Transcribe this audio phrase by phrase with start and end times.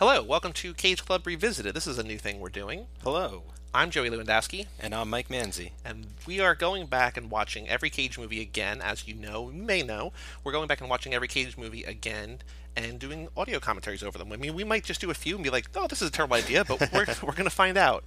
[0.00, 1.74] Hello, welcome to Cage Club Revisited.
[1.74, 2.86] This is a new thing we're doing.
[3.02, 3.42] Hello,
[3.74, 5.72] I'm Joey Lewandowski, and I'm Mike Manzi.
[5.84, 8.80] and we are going back and watching every Cage movie again.
[8.80, 12.38] As you know, you may know, we're going back and watching every Cage movie again
[12.74, 14.32] and doing audio commentaries over them.
[14.32, 16.12] I mean, we might just do a few and be like, "Oh, this is a
[16.12, 18.02] terrible idea," but we're we're going to find out.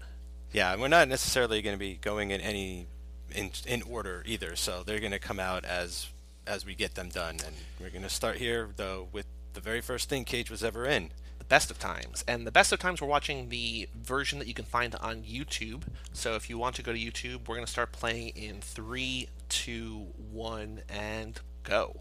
[0.52, 2.88] Yeah, we're not necessarily going to be going in any
[3.30, 6.08] in in order either, so they're going to come out as
[6.48, 9.80] as we get them done, and we're going to start here though with the very
[9.80, 11.12] first thing Cage was ever in.
[11.44, 14.54] The best of times, and the best of times, we're watching the version that you
[14.54, 15.84] can find on YouTube.
[16.14, 19.28] So if you want to go to YouTube, we're going to start playing in three,
[19.50, 21.98] two, one, and go.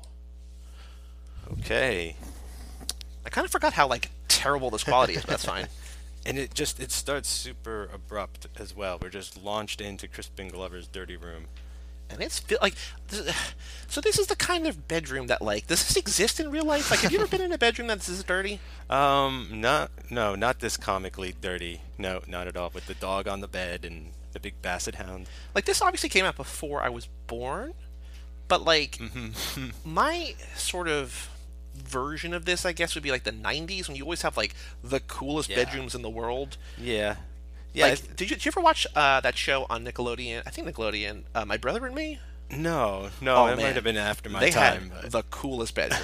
[1.59, 2.15] Okay,
[3.27, 5.67] I kind of forgot how like terrible this quality is, but that's fine.
[6.25, 8.99] and it just it starts super abrupt as well.
[9.03, 11.47] We're just launched into Crispin Glover's dirty room.
[12.13, 12.75] And it's like,
[13.89, 16.91] so this is the kind of bedroom that like does this exist in real life?
[16.91, 18.61] Like, have you ever been in a bedroom that's this dirty?
[18.91, 21.81] Um, not no, not this comically dirty.
[21.97, 22.71] No, not at all.
[22.75, 25.29] With the dog on the bed and the big basset hound.
[25.55, 27.73] Like, this obviously came out before I was born,
[28.49, 28.99] but like
[29.85, 31.31] my sort of
[31.75, 34.55] version of this, I guess, would be like the '90s when you always have like
[34.85, 35.65] the coolest Yeah.
[35.65, 36.59] bedrooms in the world.
[36.77, 37.17] Yeah,
[37.73, 37.87] yeah.
[37.87, 40.43] like, did you, did you ever watch uh, that show on Nickelodeon?
[40.47, 42.19] I think Nickelodeon, uh, My Brother and Me.
[42.51, 43.65] no, no, Oh, it man.
[43.67, 44.91] might have been after my they time.
[44.91, 46.01] had but- the coolest bedroom.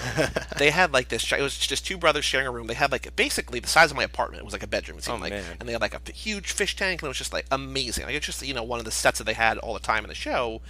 [0.59, 1.31] they had like this.
[1.33, 2.67] It was just two brothers sharing a room.
[2.69, 4.41] They had like basically the size of my apartment.
[4.41, 4.97] It was like a bedroom.
[4.99, 5.45] It seemed Oh, like, man.
[5.61, 8.07] and they had like a huge fish tank, and it was just like amazing.
[8.07, 10.05] Like it's just you know one of the sets that they had all the time
[10.05, 10.63] in the show.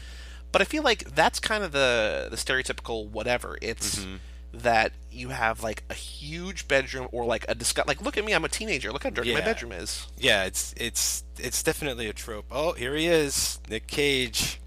[0.51, 3.57] But I feel like that's kind of the the stereotypical whatever.
[3.63, 4.17] It's Mm-hmm.
[4.53, 7.87] That you have like a huge bedroom or like a discuss.
[7.87, 8.93] Like look at me, I'm a teenager.
[8.93, 10.07] Look how dirty my bedroom is.
[10.17, 12.47] Yeah, it's it's it's definitely a trope.
[12.51, 14.61] Oh, here he is, Nick Cage.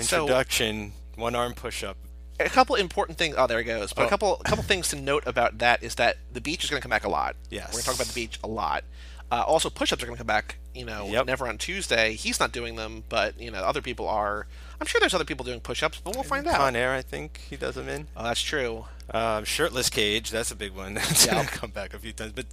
[0.00, 1.96] So- Introduction, one arm push up.
[2.38, 3.34] a couple important things.
[3.38, 3.92] Oh, there he goes.
[3.94, 4.08] But a Oh.
[4.10, 6.82] couple, a couple things to note about that is that the beach is going to
[6.82, 7.34] come back a lot.
[7.48, 7.68] Yes.
[7.68, 8.84] we're going to talk about the beach a lot.
[9.32, 10.56] Uh, also, push-ups are going to come back.
[10.74, 11.26] You know, Yep.
[11.26, 12.12] never on Tuesday.
[12.14, 14.46] He's not doing them, but you know, other people are.
[14.78, 16.56] I'm sure there's other people doing push-ups, but we'll find out.
[16.56, 18.08] Con Air, I think he does them in.
[18.14, 18.84] Oh, that's true.
[19.10, 20.94] Um, shirtless Cage, that's a big one.
[20.94, 21.44] That's Yeah.
[21.44, 22.32] come back a few times.
[22.32, 22.46] But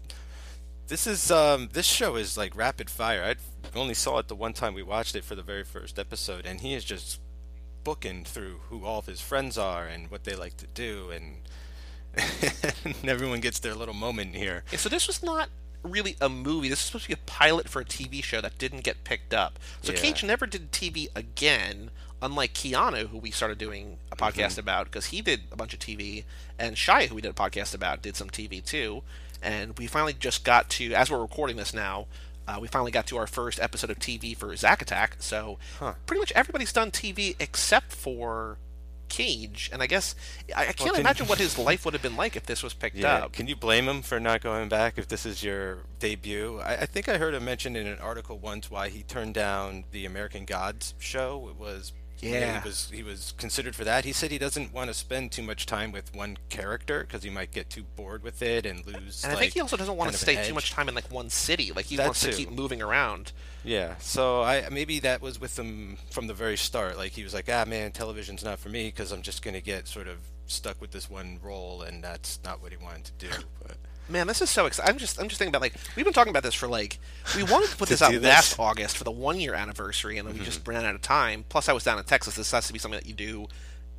[0.88, 3.24] this is um, this show is like rapid fire.
[3.24, 3.36] I
[3.78, 6.62] only saw it the one time we watched it for the very first episode, and
[6.62, 7.20] he is just
[7.84, 11.38] booking through who all of his friends are and what they like to do, and,
[12.86, 14.64] and everyone gets their little moment here.
[14.72, 15.50] Yeah, so this was not
[15.84, 16.70] really a movie.
[16.70, 19.34] This was supposed to be a pilot for a TV show that didn't get picked
[19.34, 19.60] up.
[19.82, 20.00] So Yeah.
[20.00, 21.90] Cage never did TV again,
[22.24, 24.60] unlike Keanu, who we started doing a podcast Mm-hmm.
[24.62, 26.24] about because he did a bunch of TV,
[26.58, 29.04] and Shia, who we did a podcast about, did some TV too.
[29.42, 32.08] And we finally just got to, as we're recording this now,
[32.48, 35.18] uh, we finally got to our first episode of TV for Zack Attack.
[35.20, 35.94] So Huh.
[36.06, 38.58] pretty much everybody's done TV except for
[39.10, 39.70] Cage.
[39.72, 40.16] And I guess
[40.56, 42.74] I, I can't can- imagine what his life would have been like if this was
[42.74, 43.34] picked Yeah, up.
[43.34, 46.60] can you blame him for not going back if this is your debut?
[46.64, 49.84] I, I think I heard him mention in an article once why he turned down
[49.92, 51.48] the American Gods show.
[51.50, 52.62] It was Yeah.
[52.62, 54.06] he was he was considered for that.
[54.06, 57.30] He said he doesn't want to spend too much time with one character because he
[57.30, 59.24] might get too bored with it and lose.
[59.24, 61.30] And I think he also doesn't want to stay too much time in like one
[61.30, 61.72] city.
[61.76, 63.32] Like he That wants to keep moving around.
[63.66, 66.98] Yeah, so I maybe that was with him from the very start.
[66.98, 69.88] Like he was like, ah, man, television's not for me because I'm just gonna get
[69.88, 73.34] sort of stuck with this one role, and that's not what he wanted to do.
[73.66, 73.78] But
[74.10, 74.94] Man, this is so exciting.
[74.94, 77.00] I'm just I'm just thinking about like we've been talking about this for like
[77.36, 78.18] we wanted to put To this out this?
[78.20, 78.26] Mm-hmm.
[78.28, 81.46] last August for the one year anniversary, and then we just ran out of time.
[81.50, 82.36] Plus, I was down in Texas.
[82.36, 83.48] This has to be something that you do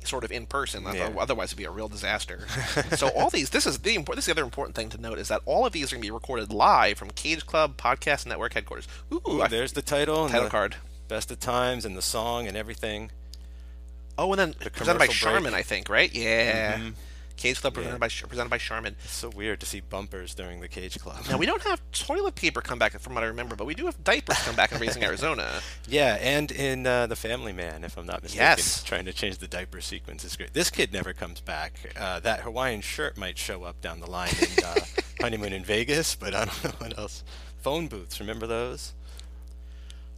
[0.03, 0.83] sort of in person.
[0.93, 1.09] Yeah.
[1.17, 2.45] Otherwise, it'd be a real disaster.
[2.95, 4.17] so all these this is the important.
[4.17, 6.03] This is the other important thing to note is that all of these are going
[6.03, 8.87] to be recorded live from Cage Club Podcast Network headquarters.
[9.11, 10.75] Ooh, I- there's the title, and title the card.
[11.07, 13.09] best of times, and the song and everything.
[14.19, 15.17] Oh, and then the presented by break.
[15.17, 16.13] Charmin, I think, right?
[16.13, 16.77] Yeah.
[16.77, 16.93] Mhm.
[17.37, 17.97] Cage Club presented Yeah.
[17.99, 18.95] by presented by Charmin.
[19.03, 21.17] It's so weird to see bumpers during the Cage Club.
[21.29, 23.85] Now we don't have toilet paper come back from what I remember, but we do
[23.85, 25.61] have diapers come back in Raising Arizona.
[25.87, 28.83] Yeah, and in uh, the Family Man, if I'm not mistaken, Yes.
[28.83, 30.53] trying to change the diaper sequence is great.
[30.53, 31.73] This kid never comes back.
[31.95, 34.75] Uh, that Hawaiian shirt might show up down the line in uh,
[35.21, 37.23] Honeymoon in Vegas, but I don't know what else.
[37.61, 38.93] Phone booths, remember those?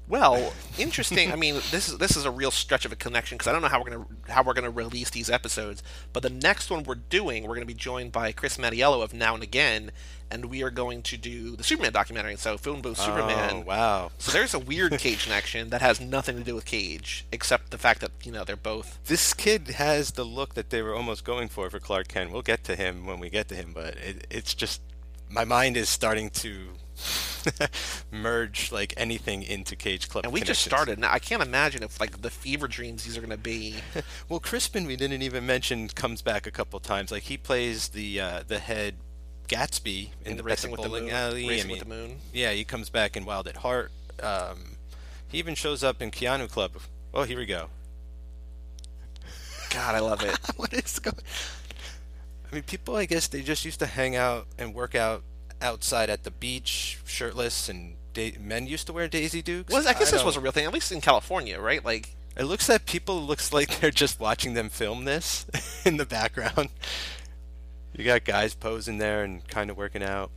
[0.09, 1.33] Well, interesting.
[1.33, 3.62] I mean, this is this is a real stretch of a connection because I don't
[3.62, 5.83] know how we're gonna how we're gonna release these episodes.
[6.13, 9.33] But the next one we're doing, we're gonna be joined by Chris Mattiello of Now
[9.33, 9.92] and Again,
[10.31, 12.38] and we are going to do the Superman documentary.
[12.38, 13.56] So, film Booth oh, Superman.
[13.57, 14.12] Oh, wow.
[14.18, 17.77] So there's a weird Cage connection that has nothing to do with Cage, except the
[17.77, 19.00] fact that you know they're both.
[19.06, 22.31] This kid has the look that they were almost going for for Clark Kent.
[22.31, 24.81] We'll get to him when we get to him, but it, it's just
[25.30, 26.69] my mind is starting to
[28.11, 30.25] merge like anything into Cage Club.
[30.25, 30.99] And we just started.
[30.99, 33.75] Now I can't imagine if like the fever dreams these are gonna be.
[34.29, 37.11] Well, Crispin, we didn't even mention, comes back a couple times.
[37.11, 38.95] Like he plays the uh, the head
[39.47, 41.09] Gatsby in, In the Racing with the Moon.
[41.09, 41.47] Alley.
[41.47, 42.17] Racing I mean, with the Moon.
[42.33, 43.91] Yeah, he comes back in Wild at Heart.
[44.21, 44.77] Um,
[45.27, 46.73] he even shows up in Keanu Club.
[47.13, 47.69] Oh, here we go.
[49.69, 50.38] God, I love it.
[50.57, 51.15] what is going?
[52.49, 52.95] I mean, people.
[52.95, 55.23] I guess they just used to hang out and work out
[55.62, 59.74] outside at the beach, shirtless, and da- men used to wear Daisy Dukes.
[59.74, 61.83] Was I guess this was a real thing, at least in California, right?
[61.83, 65.45] Like, It looks that people looks like they're just watching them film this
[65.86, 66.69] in the background.
[67.94, 70.30] You got guys posing there and kind of working out.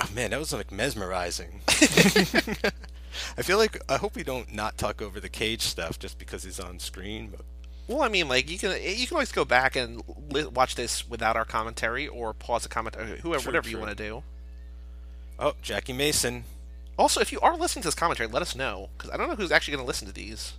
[0.00, 1.60] Oh man, that was like mesmerizing.
[1.68, 6.42] I feel like I hope we don't not talk over the cage stuff just because
[6.42, 7.28] he's on screen.
[7.30, 7.44] But
[7.88, 11.08] well, I mean, like you can you can always go back and li- watch this
[11.08, 14.22] without our commentary, or pause the comment, or whoever, True, whatever you want to do.
[15.38, 16.44] oh, Jackie Mason.
[16.96, 19.34] Also, if you are listening to this commentary, let us know because I don't know
[19.34, 20.54] who's actually going to listen to these.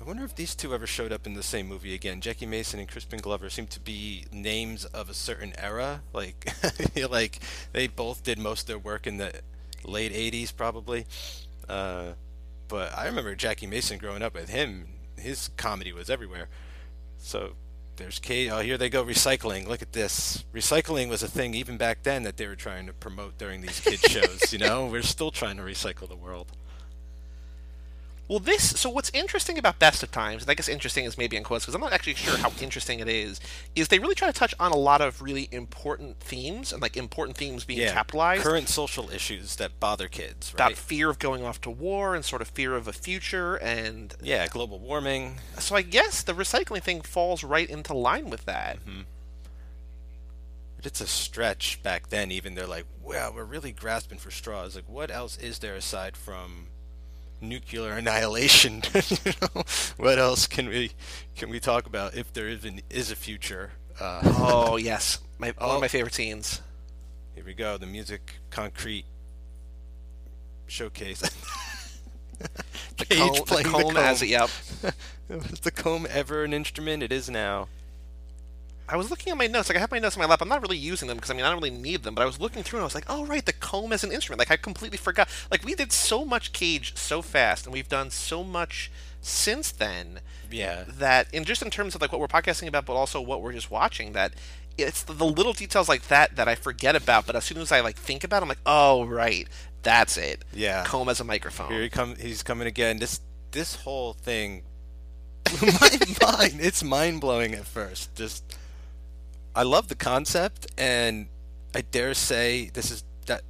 [0.00, 2.20] I wonder if these two ever showed up in the same movie again.
[2.20, 6.02] Jackie Mason and Crispin Glover seem to be names of a certain era.
[6.12, 6.52] Like,
[7.10, 7.40] like
[7.72, 9.32] they both did most of their work in the
[9.84, 11.04] late '80s, probably.
[11.68, 12.10] Uh,
[12.68, 14.86] but I remember Jackie Mason growing up with him.
[15.18, 16.48] His comedy was everywhere.
[17.18, 17.52] So
[17.96, 18.48] there's Kate.
[18.50, 19.66] Oh, here they go recycling.
[19.66, 20.44] Look at this.
[20.54, 23.80] Recycling was a thing even back then that they were trying to promote during these
[23.80, 24.52] kid shows.
[24.52, 26.52] You know, we're still trying to recycle the world.
[28.28, 28.78] Well, this.
[28.78, 31.64] So what's interesting about Best of Times, and I guess interesting is maybe in quotes
[31.64, 33.40] because I'm not actually sure how interesting it is,
[33.74, 36.96] is they really try to touch on a lot of really important themes and like
[36.96, 38.42] important themes being capitalized.
[38.42, 40.76] Current social issues that bother kids, about right?
[40.76, 44.46] fear of going off to war and sort of fear of a future and Yeah,
[44.48, 45.38] global warming.
[45.58, 48.78] so I guess the recycling thing falls right into line with that.
[48.84, 49.02] Mm-hmm.
[50.76, 52.30] But it's a stretch back then.
[52.30, 56.16] Even they're like, "Wow, we're really grasping for straws." Like, what else is there aside
[56.16, 56.68] from
[57.40, 58.82] nuclear annihilation?
[59.24, 59.62] you know,
[59.96, 60.92] what else can we
[61.36, 63.72] can we talk about if there even is a future?
[64.00, 65.74] Uh, Oh yes, my, one Oh.
[65.76, 66.60] of my favorite scenes.
[67.34, 67.76] here we go.
[67.78, 69.04] The music concrete
[70.66, 71.22] showcase.
[72.98, 74.28] The Cage comb, the playing the comb as it.
[74.28, 74.50] Yep.
[75.28, 77.02] Was the comb ever an instrument?
[77.02, 77.66] It is now.
[78.88, 79.68] I was looking at my notes.
[79.68, 80.40] Like I have my notes in my lap.
[80.40, 82.14] I'm not really using them because I mean I don't really need them.
[82.14, 84.12] But I was looking through and I was like, oh right, the comb as an
[84.12, 84.38] instrument.
[84.38, 85.28] Like I completely forgot.
[85.50, 88.90] Like we did so much Cage so fast, and we've done so much
[89.20, 90.20] since then.
[90.50, 90.84] Yeah.
[90.86, 93.52] that in just in terms of like what we're podcasting about but also what we're
[93.52, 94.32] just watching that
[94.78, 97.70] it's the, the little details like that that I forget about but as soon as
[97.70, 99.46] I like think about it I'm like oh right
[99.82, 100.84] that's it Yeah.
[100.84, 102.16] comb as a microphone Here he come.
[102.16, 102.98] He's coming again.
[102.98, 103.20] This
[103.50, 104.62] this whole thing
[105.62, 105.90] my
[106.22, 106.60] mind.
[106.60, 108.14] It's mind blowing at first.
[108.14, 108.57] Just
[109.58, 111.26] I love the concept, and
[111.74, 113.42] I dare say this is that.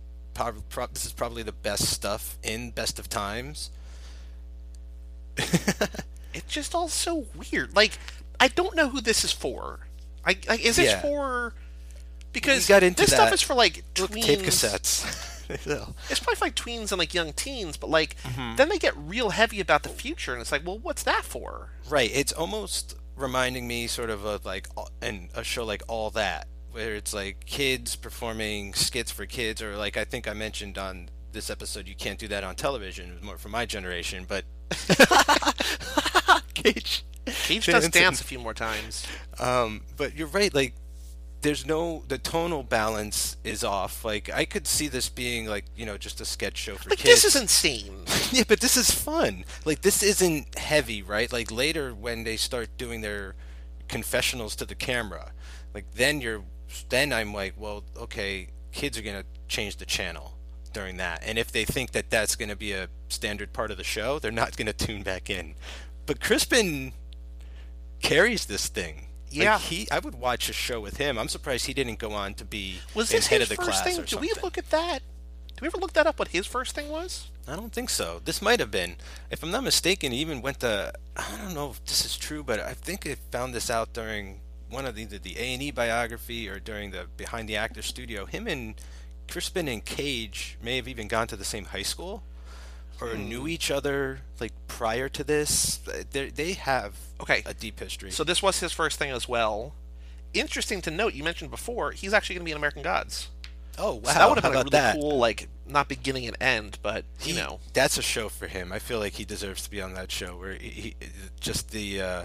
[0.92, 3.70] This is probably the best stuff in Best of Times.
[5.36, 7.92] it's just all so weird like
[8.40, 9.80] I don't know who this is for
[10.24, 11.00] I, I is this Yeah.
[11.00, 11.54] for
[12.32, 15.24] because We got into this stuff is for like tweens tape cassettes.
[15.64, 18.56] So, it's probably for like tweens and like young teens but like Mm-hmm.
[18.56, 21.70] then they get real heavy about the future and it's like well what's that for
[21.88, 22.10] right.
[22.12, 24.68] It's almost reminding me sort of of like
[25.02, 29.76] and a show like All That, where it's like kids performing skits for kids, or
[29.76, 33.10] like I think I mentioned on this episode, you can't do that on television.
[33.10, 34.44] It was more for my generation, but
[36.54, 37.04] Cage.
[37.26, 39.06] Cage does dance a few more times
[39.38, 40.52] Um, but you're right.
[40.54, 40.74] Like,
[41.42, 44.04] there's no the tonal balance is off.
[44.04, 46.98] Like, I could see this being like you know just a sketch show for like
[46.98, 47.22] kids.
[47.22, 49.44] this is insane yeah, but this is fun.
[49.64, 51.32] Like this isn't heavy, right?
[51.32, 53.34] Like later when they start doing their
[53.88, 55.32] confessionals to the camera,
[55.74, 56.42] like then you're
[56.88, 60.34] then I'm like, well, okay, kids are gonna change the channel
[60.72, 63.84] during that, and if they think that that's gonna be a standard part of the
[63.84, 65.54] show, they're not gonna tune back in.
[66.06, 66.92] But Crispin
[68.00, 69.07] carries this thing.
[69.30, 69.58] Like, Yeah.
[69.58, 69.88] he.
[69.90, 71.18] I would watch a show with him.
[71.18, 73.82] I'm surprised he didn't go on to be Was this head his of the first
[73.82, 74.00] class thing?
[74.02, 75.00] or Did we look at that?
[75.54, 76.18] Did we ever look that up?
[76.18, 77.28] What his first thing was?
[77.46, 78.20] I don't think so.
[78.24, 78.96] This might have been.
[79.30, 80.92] If I'm not mistaken, he even went to.
[81.16, 84.40] I don't know if this is true, but I think I found this out during
[84.70, 87.82] one of the, either the A and E biography or during the Behind the Actor
[87.82, 88.26] Studio.
[88.26, 88.74] Him and
[89.28, 92.22] Crispin and Cage may have even gone to the same high school,
[93.00, 93.28] or Hmm.
[93.28, 95.78] knew each other like prior to this.
[96.10, 97.42] They they have Okay.
[97.46, 98.10] a deep history.
[98.10, 99.74] So this was his first thing as well.
[100.34, 103.28] Interesting to note, you mentioned before, he's actually going to be in American Gods.
[103.78, 104.94] oh wow, So that would have been a really that?
[104.96, 108.72] cool, like not beginning and end, but you He- know, that's a show for him.
[108.72, 110.36] I feel like he deserves to be on that show.
[110.36, 110.94] Where he, he
[111.40, 112.24] just the uh,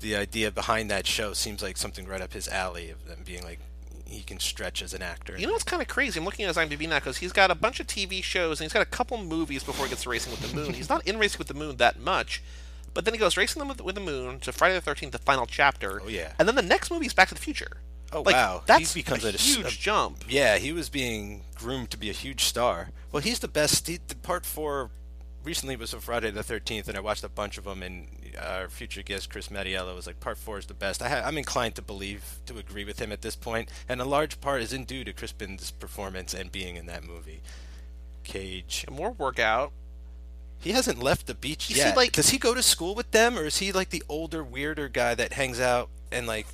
[0.00, 3.42] the idea behind that show seems like something right up his alley of them being
[3.44, 3.58] like
[4.08, 5.36] he can stretch as an actor.
[5.38, 6.18] you know what's kind of crazy?
[6.18, 8.64] I'm looking at his IMDb now because he's got a bunch of TV shows and
[8.64, 10.72] he's got a couple movies before he gets to Racing with the Moon.
[10.74, 12.42] he's not in Racing with the Moon that much,
[12.94, 15.46] But then he goes racing with, with the moon to Friday the Thirteenth, the final
[15.46, 16.00] chapter.
[16.02, 16.32] Oh, yeah.
[16.38, 17.76] And then the next movie is Back to the Future.
[18.12, 18.58] Oh, like, wow.
[18.60, 20.24] He That's becomes a a- huge a- jump.
[20.28, 22.88] Yeah, he was being groomed to be a huge star.
[23.12, 23.86] Well, he's the best.
[23.86, 24.90] He, the part four
[25.44, 28.68] recently was on Friday the 13th, and I watched a bunch of them, and our
[28.68, 31.02] future guest, Chris Mattiello, was like, part four is the best.
[31.02, 34.04] I ha- I'm inclined to believe, to agree with him at this point, and a
[34.04, 37.40] large part isn't due to Crispin's performance and being in that movie.
[38.24, 38.84] Cage.
[38.90, 39.72] More workout.
[40.60, 41.96] He hasn't left the beach You see, yet.
[41.96, 44.88] like- Does he go to school with them, or is he like the older, weirder
[44.88, 46.46] guy that hangs out and like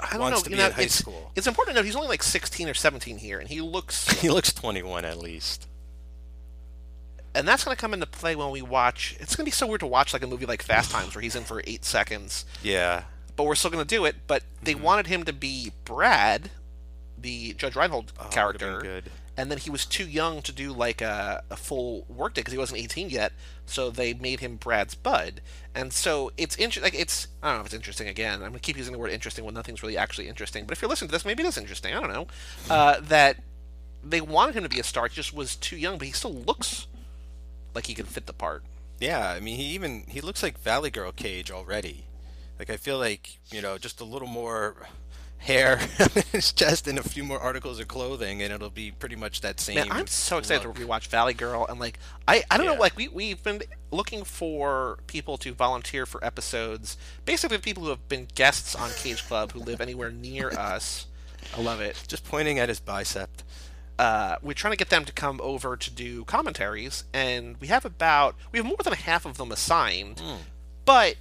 [0.00, 0.44] I don't wants know.
[0.44, 1.30] to you be know, in high it's, school?
[1.36, 4.08] It's important to note he's only like 16 or 17 here, and he looks.
[4.20, 5.66] He looks 21 at least.
[7.34, 9.16] And that's going to come into play when we watch.
[9.20, 11.22] It's going to be so weird to watch like a movie like Fast Times where
[11.22, 13.04] he's in for eight seconds, Yeah.
[13.36, 14.16] but we're still going to do it.
[14.26, 14.82] But they Mm-hmm.
[14.82, 16.50] wanted him to be Brad,
[17.18, 19.10] the Judge Reinhold Oh, character, good.
[19.36, 22.58] and then he was too young to do like a, a full workday because he
[22.58, 23.32] wasn't 18 yet.
[23.66, 25.40] So they made him Brad's bud,
[25.74, 26.82] and so it's interesting.
[26.82, 28.08] Like it's I don't know if it's interesting.
[28.08, 30.64] Again, I'm going to keep using the word interesting when nothing's really actually interesting.
[30.66, 31.94] But if you're listening to this, maybe it is interesting.
[31.94, 32.26] I don't know
[32.68, 33.36] uh, that
[34.02, 35.06] they wanted him to be a star.
[35.06, 36.86] He just was too young, but he still looks
[37.74, 38.62] like he could fit the part.
[38.98, 42.04] Yeah, I mean, he even he looks like Valley Girl Cage already.
[42.58, 44.88] Like I feel like you know, just a little more
[45.40, 49.16] hair on his chest and a few more articles of clothing, and it'll be pretty
[49.16, 49.76] much that same.
[49.76, 50.76] Man, I'm so excited look.
[50.76, 51.98] to rewatch Valley Girl, and like
[52.28, 56.96] I, I don't know, like we we've been looking for people to volunteer for episodes,
[57.24, 61.06] basically people who have been guests on Cage Club who live anywhere near us.
[61.56, 62.04] I love it.
[62.06, 63.30] Just pointing at his bicep.
[64.00, 67.84] Uh, we're trying to get them to come over to do commentaries, and we have
[67.84, 70.36] about we have more than half of them assigned, Hmm.
[70.86, 71.16] but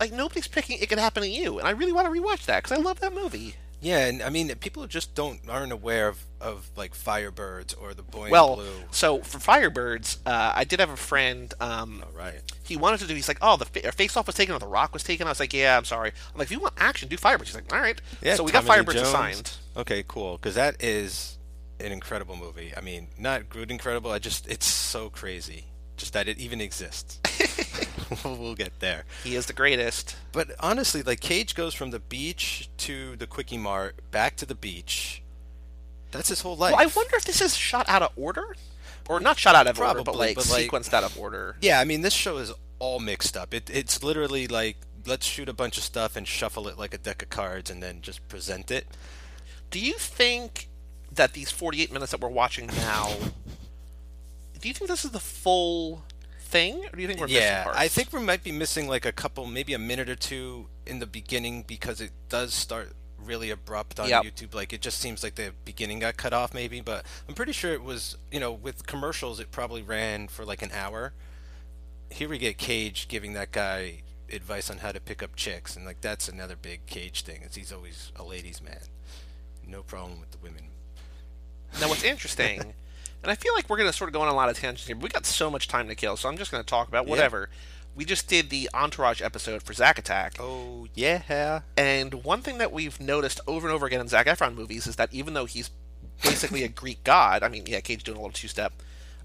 [0.00, 0.78] like nobody's picking.
[0.78, 3.00] It could happen to you, and I really want to rewatch that because I love
[3.00, 3.56] that movie.
[3.82, 8.02] Yeah, and I mean, people just don't aren't aware of, of like Firebirds or the
[8.02, 8.72] Boy Well, in Blue.
[8.90, 11.52] so for Firebirds, uh, I did have a friend.
[11.60, 12.40] Um, Oh, right.
[12.64, 13.14] he wanted to do.
[13.14, 15.26] He's like, oh, the fa- face off was taken, or the Rock was taken.
[15.26, 16.12] I was like, yeah, I'm sorry.
[16.32, 17.48] I'm like, if you want action, do Firebirds.
[17.48, 18.00] He's like, all right.
[18.22, 19.52] Yeah, so we Tommy got Firebirds assigned.
[19.76, 20.38] Okay, cool.
[20.38, 21.36] Because that is
[21.84, 22.72] an incredible movie.
[22.76, 24.10] I mean, not good incredible.
[24.10, 27.20] I just it's so crazy, just that it even exists.
[28.24, 29.04] we'll get there.
[29.22, 30.16] He is the greatest.
[30.32, 34.54] But honestly, like Cage goes from the beach to the quickie mart, back to the
[34.54, 35.22] beach.
[36.10, 36.72] That's his whole life.
[36.72, 38.54] Well, I wonder if this is shot out of order,
[39.08, 41.56] or not shot out of order, but Probably, like but, like- sequenced out of order.
[41.60, 43.52] Yeah, I mean, this show is all mixed up.
[43.52, 44.76] It, it's literally like
[45.06, 47.82] let's shoot a bunch of stuff and shuffle it like a deck of cards, and
[47.82, 48.86] then just present it.
[49.70, 50.68] Do you think
[51.16, 53.10] that these 48 minutes that we're watching now?
[54.64, 56.04] do you think this is the full
[56.38, 57.78] thing, or do you think we're missing yeah, parts?
[57.78, 61.00] I think we might be missing like a couple, maybe a minute or two in
[61.00, 64.22] the beginning because it does start really abrupt on Yep.
[64.24, 64.54] YouTube.
[64.54, 66.80] Like it just seems like the beginning got cut off, maybe.
[66.80, 70.62] But I'm pretty sure it was, you know, with commercials, it probably ran for like
[70.62, 71.12] an hour.
[72.08, 75.84] Here we get Cage giving that guy advice on how to pick up chicks, and
[75.84, 77.42] like that's another big Cage thing.
[77.42, 78.80] Is he's always a ladies' man,
[79.66, 80.68] no problem with the women.
[81.80, 82.60] Now, what's interesting,
[83.22, 84.86] and I feel like we're going to sort of go on a lot of tangents
[84.86, 86.88] here, but we got so much time to kill, so I'm just going to talk
[86.88, 87.50] about whatever.
[87.96, 92.72] We just did the Entourage episode for Zack Attack, Oh yeah, and one thing that
[92.72, 95.70] we've noticed over and over again in Zac Efron movies is that even though he's
[96.22, 98.72] basically a Greek god, I mean, yeah, Cage doing a little two-step,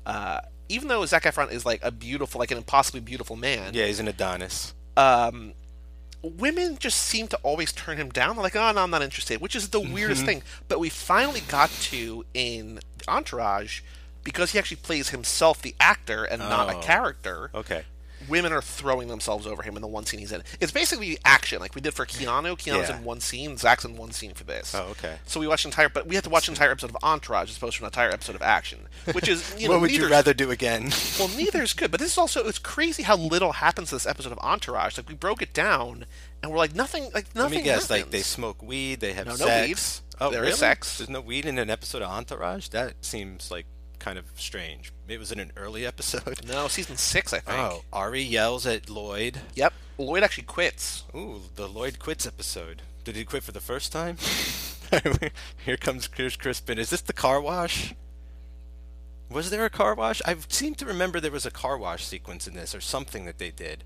[0.05, 3.85] uh, even though Zac Efron is like a beautiful, like an impossibly beautiful man, yeah,
[3.85, 4.73] he's an Adonis.
[4.97, 5.53] um,
[6.21, 8.35] women just seem to always turn him down.
[8.35, 9.93] They're like, oh, no, I'm not interested, which is the mm-hmm.
[9.93, 10.43] weirdest thing.
[10.67, 13.81] But we finally got to in Entourage
[14.23, 16.81] because he actually plays himself, the actor, and not a Oh.
[16.81, 17.49] character.
[17.53, 17.83] Okay.
[18.29, 20.43] Women are throwing themselves over him in the one scene he's in.
[20.61, 22.57] It's basically action, like we did for Keanu.
[22.57, 22.97] Keanu's Yeah.
[22.97, 24.73] in one scene, Zac's in one scene for this.
[24.75, 25.17] Oh, okay.
[25.25, 27.57] So we watched entire, but we had to watch an entire episode of Entourage as
[27.57, 30.33] opposed to an entire episode of action, which is you know what would you rather
[30.33, 30.91] do again?
[31.19, 34.05] well, neither is good, but this is also it's crazy how little happens to this
[34.05, 34.97] episode of Entourage.
[34.97, 36.05] Like we broke it down,
[36.43, 37.41] and we're like nothing, like nothing.
[37.41, 40.01] Let me guess, like they smoke weed, they have No, no sex.
[40.01, 40.05] weed.
[40.21, 40.57] Oh, There is really?
[40.57, 40.97] sex.
[40.97, 42.67] There's no weed in an episode of Entourage.
[42.69, 43.65] That seems like
[43.99, 44.91] kind of strange.
[45.07, 46.45] It was in an early episode.
[46.47, 47.57] no season six, I think.
[47.59, 49.39] Oh, Ari yells at Lloyd.
[49.55, 51.03] Yep, Lloyd actually quits.
[51.15, 52.81] Ooh, the Lloyd quits episode.
[53.03, 54.17] Did he quit for the first time?
[55.65, 56.79] Here comes Chris Crispin.
[56.79, 57.93] Is this the car wash?
[59.29, 60.21] Was there a car wash?
[60.25, 63.37] I seem to remember there was a car wash sequence in this, or something that
[63.37, 63.83] they did.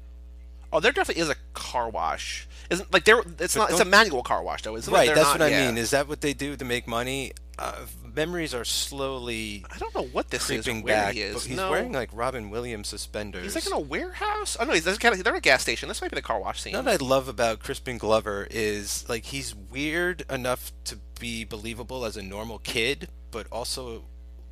[0.72, 2.48] Oh, there definitely is a car wash.
[2.70, 3.22] Isn't like there?
[3.40, 3.70] It's not.
[3.72, 4.92] It's a manual car wash though, isn't?
[4.92, 5.68] Right, that's not- what I yeah.
[5.68, 5.78] mean.
[5.78, 7.34] Is that what they do to make money?
[7.60, 10.68] Uh, memories are slowly I don't know what this is.
[10.68, 11.14] Or where back.
[11.14, 11.46] he is.
[11.46, 11.72] He's no.
[11.72, 13.44] wearing like Robin Williams suspenders.
[13.44, 14.58] He's like in a warehouse.
[14.60, 15.88] Oh no, he's they're at a gas station.
[15.90, 16.74] This might be the car wash scene.
[16.74, 22.18] What I love about Crispin Glover is like he's weird enough to be believable as
[22.18, 24.04] a normal kid, but also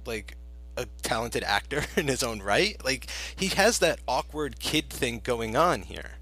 [0.06, 0.38] like
[0.78, 2.84] a talented actor in his own right.
[2.84, 6.18] Like he has that awkward kid thing going on here.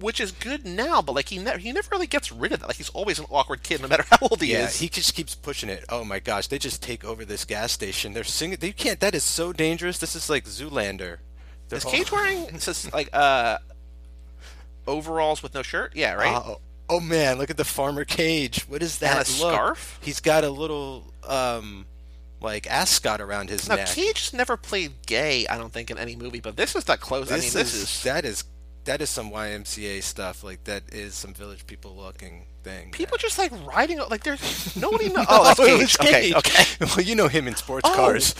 [0.00, 2.66] Which is good now, but like he never he never really gets rid of that.
[2.66, 4.78] Like he's always an awkward kid, no matter how old he Yeah, is.
[4.80, 5.84] he just keeps pushing it.
[5.88, 8.12] Oh my gosh, they just take over this gas station.
[8.12, 8.58] They're singing.
[8.60, 9.00] They can't.
[9.00, 9.98] That is so dangerous.
[9.98, 11.18] This is like Zoolander.
[11.68, 13.58] They're is all- Cage wearing just like uh
[14.86, 15.92] overalls with no shirt?
[15.94, 16.34] Yeah, right.
[16.36, 18.62] Oh, oh man, look at the farmer Cage.
[18.68, 19.28] What is that?
[19.28, 19.52] And a look?
[19.54, 19.98] scarf?
[20.02, 21.86] He's got a little um
[22.40, 23.88] like ascot around his now neck.
[23.88, 27.00] Cage just never played gay, I don't think, in any movie, but this is that
[27.00, 27.30] close.
[27.32, 28.44] I mean, this is that is
[28.84, 30.42] that is some YMCA stuff.
[30.44, 32.90] Like that is some Village People looking thing.
[32.90, 35.24] people just like riding like there's nobody know.
[35.28, 36.34] Oh, that's it Cage.
[36.34, 36.64] Okay, okay.
[36.96, 37.94] well, you know him in sports Oh.
[37.94, 38.34] cars.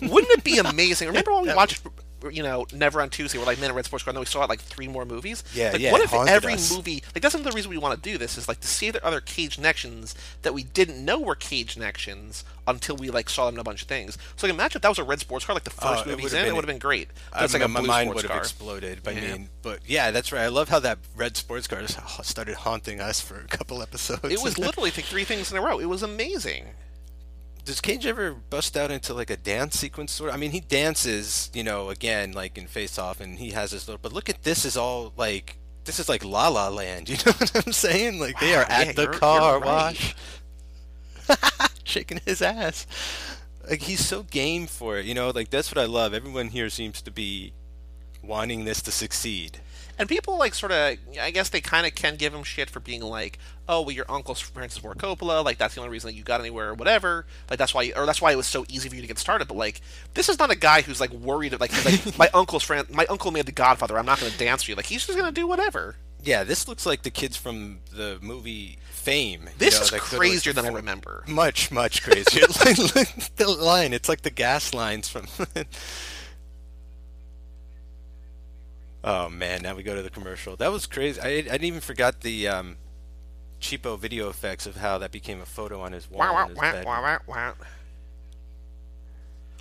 [0.00, 1.08] Wouldn't it be amazing?
[1.08, 1.82] Remember when we watched,
[2.30, 4.26] you know, Never on Tuesday, we're like, man, a Red Sports Car, and then we
[4.26, 5.42] saw like three more movies?
[5.54, 6.74] Yeah, like, yeah, What if every us.
[6.74, 9.04] movie, like, that's another reason we want to do this, is like to see the
[9.04, 13.54] other Cage connections that we didn't know were Cage connections until we like saw them
[13.56, 14.16] in a bunch of things.
[14.36, 16.24] So like, imagine if that was a Red Sports Car, like the first Oh, movie
[16.24, 17.08] in, it would have been great.
[17.32, 19.00] But I it's like a my mind would have exploded.
[19.06, 19.32] I Yeah.
[19.32, 20.42] mean, but yeah, that's right.
[20.42, 24.24] I love how that red sports car just started haunting us for a couple episodes.
[24.24, 25.78] It was literally like three things in a row.
[25.80, 26.66] It was amazing.
[27.64, 30.12] Does Cage ever bust out into like a dance sequence?
[30.12, 30.34] Sort of.
[30.34, 33.86] I mean, he dances, you know, again like in Face Off, and he has his
[33.86, 34.00] little.
[34.02, 37.08] But look at this is all like this is like La La Land.
[37.08, 38.18] You know what I'm saying?
[38.18, 39.64] Like they are at yeah, the car right.
[39.64, 40.16] wash,
[41.84, 42.86] shaking his ass.
[43.68, 45.06] Like he's so game for it.
[45.06, 46.14] You know, like that's what I love.
[46.14, 47.52] Everyone here seems to be
[48.22, 49.60] wanting this to succeed.
[49.98, 52.80] And people like sort of, I guess they kind of can give him shit for
[52.80, 56.14] being like, oh, well, your uncle's Francis Ford Coppola, like that's the only reason that
[56.14, 57.26] you got anywhere or whatever.
[57.50, 59.48] Like that's why, or that's why it was so easy for you to get started.
[59.48, 59.80] But like,
[60.14, 61.58] this is not a guy who's like worried.
[61.60, 63.98] Like, like my uncle's friend, my uncle made The Godfather.
[63.98, 64.76] I'm not going to dance for you.
[64.76, 65.96] Like he's just going to do whatever.
[66.24, 69.42] Yeah, this looks like the kids from the movie Fame.
[69.42, 71.24] you This know, is crazier than I remember.
[71.26, 72.46] Much, much crazier.
[72.64, 73.92] Like, the line.
[73.92, 75.26] It's like the gas lines from.
[79.04, 79.62] oh man!
[79.62, 80.56] Now we go to the commercial.
[80.56, 81.20] That was crazy.
[81.20, 82.76] I, I didn't even forgot the um,
[83.60, 86.20] cheapo video effects of how that became a photo on his wall.
[86.20, 86.84] Wow, wow, in his wow, bed.
[86.84, 87.54] wow, wow, wow.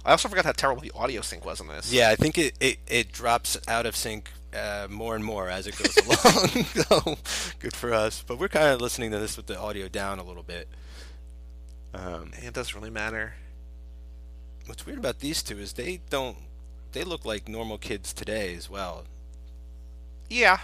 [0.04, 1.94] I also forgot how terrible the audio sync was in this.
[1.94, 5.68] Yeah, I think it, it, it drops out of sync uh, more and more as
[5.68, 6.66] it goes along.
[6.66, 7.18] so
[7.60, 8.24] good for us.
[8.26, 10.68] But we're kind of listening to this with the audio down a little bit.
[11.94, 13.36] Um, it doesn't really matter.
[14.66, 16.38] what's weird about these two is they don't.
[16.94, 19.06] They look like normal kids today as well,
[20.32, 20.60] Yeah,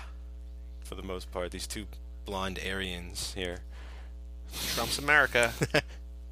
[0.79, 1.51] for the most part.
[1.51, 1.87] These two
[2.25, 3.59] blonde Aryans here.
[4.75, 5.51] Trump's America.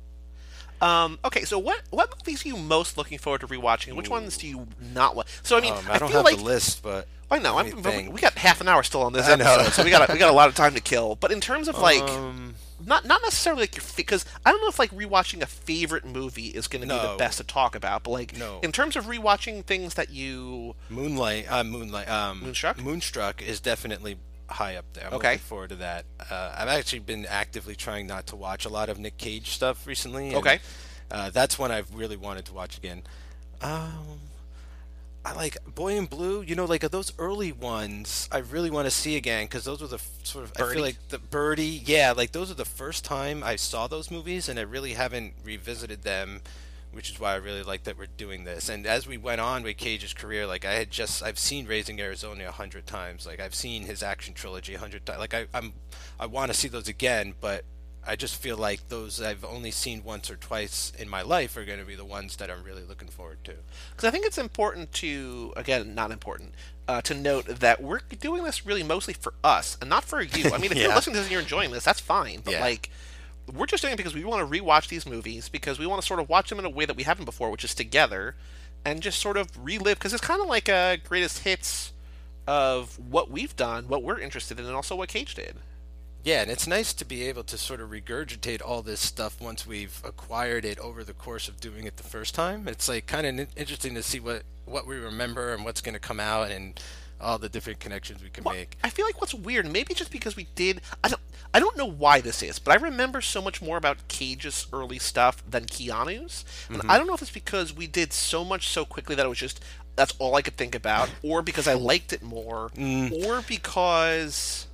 [0.82, 3.94] um, okay, so what what movies are you most looking forward to rewatching?
[3.94, 5.28] Which ones do you not want?
[5.44, 7.58] So I mean, Um, I, I don't feel have like the list, but I know
[7.58, 7.82] I'm,
[8.14, 10.30] we, got half an hour still on this episode, so we got a, we got
[10.30, 11.16] a lot of time to kill.
[11.16, 14.68] But in terms of like, um, not not necessarily like your because I don't know
[14.68, 18.04] if like rewatching a favorite movie is going to be the best to talk about.
[18.04, 18.60] But like, No.
[18.62, 22.78] in terms of rewatching things that you Moonlight, uh, Moonlight, um, Moonstruck?
[22.80, 24.18] Moonstruck is definitely
[24.50, 25.08] high up there.
[25.08, 25.30] I'm Okay.
[25.34, 26.06] looking forward to that.
[26.30, 29.88] Uh, I've actually been actively trying not to watch a lot of Nick Cage stuff
[29.88, 30.28] recently.
[30.28, 30.60] and, Okay.
[31.10, 33.04] Uh, that's one I've really wanted to watch again.
[33.62, 34.20] Um,
[35.26, 36.42] I like Boy in Blue.
[36.42, 39.88] You know, like those early ones, I really want to see again because those were
[39.88, 40.54] the sort of.
[40.56, 41.82] I feel like the Birdy.
[41.84, 45.34] Yeah, like those are the first time I saw those movies, and I really haven't
[45.44, 46.42] revisited them
[46.96, 48.70] which is why I really like that we're doing this.
[48.70, 52.00] And as we went on with Cage's career, like I had just I've seen Raising
[52.00, 53.28] Arizona a hundred times.
[53.28, 55.20] Like I've seen his action trilogy a hundred times.
[55.20, 55.74] Like I, I'm
[56.18, 57.66] I want to see those again, but
[58.08, 61.66] I just feel like those I've only seen once or twice in my life are
[61.66, 63.54] going to be the ones that I'm really looking forward to.
[63.92, 66.54] because I think it's important to again not important
[66.88, 70.52] uh, to note that we're doing this really mostly for us and not for you.
[70.54, 72.42] I mean, if you're listening to this and you're enjoying this, that's fine.
[72.44, 72.62] But Yeah.
[72.62, 72.92] like,
[73.52, 76.06] we're just doing it because we want to rewatch these movies because we want to
[76.06, 78.36] sort of watch them in a way that we haven't before, which is together,
[78.84, 81.92] and just sort of relive because it's kind of like a greatest hits
[82.48, 85.56] of what we've done, what we're interested in, and also what Cage did.
[86.26, 89.68] Yeah, and it's nice to be able to sort of regurgitate all this stuff once
[89.68, 92.68] we've acquired it over the course of doing it the first time.
[92.68, 96.00] It's like kind of interesting to see what what we remember and what's going to
[96.00, 96.82] come out and
[97.22, 98.76] all the different connections we can Well, make.
[98.84, 101.22] I feel like what's weird, maybe just because we did, I don't,
[101.54, 104.98] I don't know why this is, but I remember so much more about Cage's early
[104.98, 106.92] stuff than Keanu's, and mm-hmm.
[106.92, 109.38] I don't know if it's because we did so much so quickly that it was
[109.38, 109.64] just
[109.96, 113.26] that's all I could think about, or because I liked it more, mm.
[113.26, 114.65] or because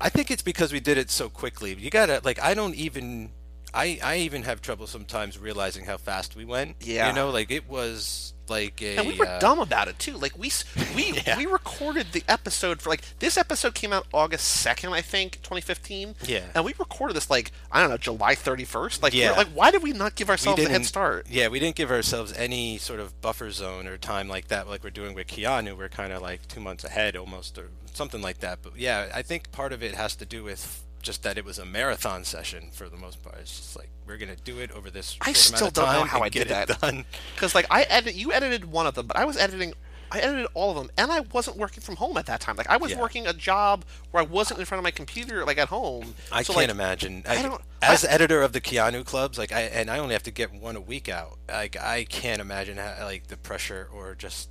[0.00, 1.74] I think it's because we did it so quickly.
[1.74, 3.30] You gotta like I don't even
[3.72, 6.76] I I even have trouble sometimes realizing how fast we went.
[6.80, 7.08] Yeah.
[7.08, 8.96] You know, like it was like a.
[8.96, 10.16] And we were uh, dumb about it too.
[10.16, 10.50] Like we
[10.94, 11.36] we Yeah.
[11.38, 16.14] we recorded the episode for like this episode came out August second, I think, 2015.
[16.26, 16.44] Yeah.
[16.54, 19.02] And we recorded this like I don't know July 31st.
[19.02, 19.32] Like Yeah.
[19.32, 21.26] like why did we not give ourselves a head start?
[21.30, 24.84] Yeah, we didn't give ourselves any sort of buffer zone or time like that, like
[24.84, 25.76] we're doing with Keanu.
[25.76, 28.58] We're kind of like two months ahead almost, or something like that.
[28.62, 31.58] But yeah, I think part of it has to do with just that it was
[31.58, 33.36] a marathon session for the most part.
[33.40, 35.16] It's just like we're gonna do it over this.
[35.20, 36.80] I still don't know how I get did that.
[36.80, 37.04] done.
[37.34, 39.74] Because like I edit, you edited one of them, but I was editing.
[40.12, 42.54] I edited all of them, and I wasn't working from home at that time.
[42.56, 43.00] Like I was Yeah.
[43.00, 46.14] working a job where I wasn't in front of my computer, like at home.
[46.30, 47.24] I So, can't like, imagine.
[47.26, 50.12] I I, don't- as I- editor of the Keanu clubs, like I and I only
[50.12, 51.38] have to get one a week out.
[51.48, 54.50] Like I can't imagine how, like the pressure or just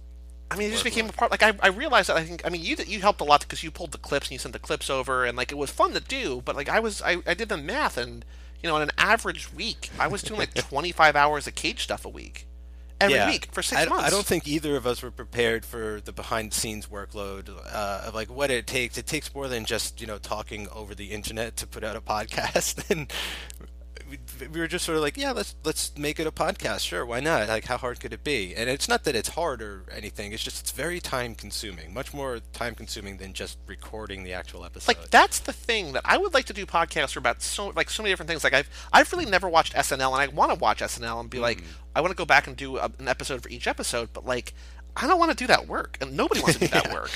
[0.51, 1.31] I mean, it just became a part.
[1.31, 2.41] Like I, I realized that I think.
[2.45, 4.53] I mean, you you helped a lot because you pulled the clips and you sent
[4.53, 6.41] the clips over, and like it was fun to do.
[6.45, 8.23] But like I was, I, I did the math, and
[8.63, 11.84] you know, on an average week, I was doing like twenty five hours of cage
[11.84, 12.47] stuff a week,
[12.99, 13.30] every yeah.
[13.30, 14.06] week for six I, months.
[14.06, 18.04] I don't think either of us were prepared for the behind the scenes workload uh,
[18.06, 18.97] of like what it takes.
[18.97, 22.02] It takes more than just you know talking over the internet to put out a
[22.13, 22.89] podcast.
[22.89, 23.12] and
[24.39, 26.82] we, we were just sort of like, yeah, let's let's make it a podcast.
[26.82, 27.47] Sure, why not?
[27.47, 28.56] Like, how hard could it be?
[28.56, 30.32] And it's not that it's hard or anything.
[30.32, 34.65] It's just it's very time consuming, much more time consuming than just recording the actual
[34.65, 34.88] episode.
[34.95, 37.89] like that's the thing that I would like to do podcasts for about so like
[37.89, 38.43] so many different things.
[38.43, 41.39] Like I've I've really never watched SNL, and I want to watch SNL and be
[41.39, 41.65] like, Mm.
[41.95, 44.54] I want to go back and do a, an episode for each episode, but like.
[44.95, 46.93] I don't want to do that work, and nobody wants to do that Yeah.
[46.93, 47.10] work.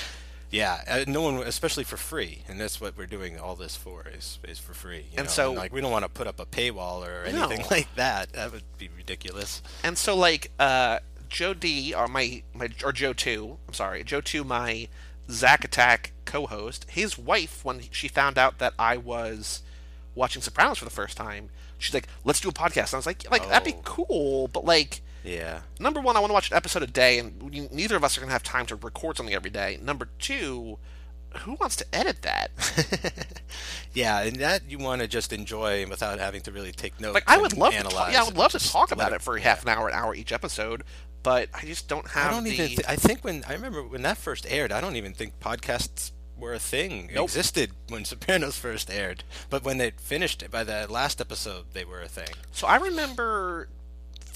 [0.49, 4.05] Yeah, uh, no one, especially for free, and that's what we're doing all this for
[4.07, 4.99] is is for free.
[5.11, 5.31] you And know?
[5.31, 7.67] so- like, we don't want to put up a paywall or anything No.
[7.71, 8.31] like that.
[8.33, 9.61] That would be ridiculous.
[9.83, 14.21] And so like uh, Joe D or my my or Joe two, I'm sorry, Joe
[14.21, 14.87] two, my
[15.29, 19.61] Zack Attack co-host, his wife when she found out that I was
[20.15, 23.05] watching Sopranos for the first time, she's like, "Let's do a podcast." And I was
[23.05, 23.81] like, "Like that'd be Oh.
[23.83, 27.41] cool, but like." Yeah, Number one, I want to watch an episode a day, and
[27.51, 29.77] we- neither of us are going to have time to record something every day.
[29.81, 30.77] Number two,
[31.39, 32.51] who wants to edit that?
[33.93, 37.13] yeah, and that you want to just enjoy without having to really take notes.
[37.15, 37.95] Like, I would and love to, analyze.
[37.95, 40.15] talk, yeah, I would love to talk about it for half an hour, an hour
[40.15, 40.83] each episode,
[41.23, 42.51] but I just don't have I don't the.
[42.53, 42.67] even.
[42.67, 46.11] Th- I think when I remember when that first aired, I don't even think podcasts
[46.37, 47.09] were a thing.
[47.13, 47.25] Nope.
[47.25, 51.83] Existed when Sopranos first aired, but when they finished it by the last episode, they
[51.83, 52.29] were a thing.
[52.51, 53.67] So I remember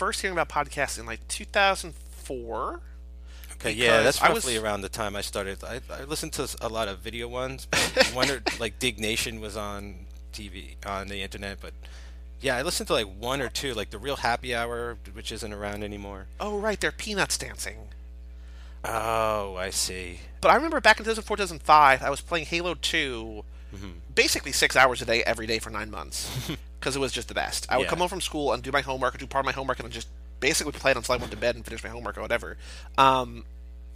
[0.01, 2.79] first hearing about podcasts in like 2004.
[3.53, 5.63] Okay, yeah, that's I was- roughly around the time I started.
[5.63, 7.67] I, I listened to a lot of video ones.
[7.69, 11.73] But one or like Diggnation was on TV on the internet, but
[12.39, 15.53] yeah, I listened to like one or two, like the Real Happy Hour, which isn't
[15.53, 16.25] around anymore.
[16.39, 17.77] Oh, right, they're Peanuts dancing.
[18.83, 20.21] Oh, I see.
[20.41, 23.43] But I remember back in 2004, 2005, I was playing Halo 2
[23.75, 23.89] Mm-hmm.
[24.15, 26.51] basically six hours a day, every day for nine months.
[26.81, 27.65] Because it was just the best.
[27.69, 27.89] I would Yeah.
[27.91, 29.89] come home from school and do my homework, or do part of my homework, and
[29.91, 30.09] just
[30.41, 32.57] basically play it until I went to bed and finish my homework or whatever.
[32.97, 33.45] Um,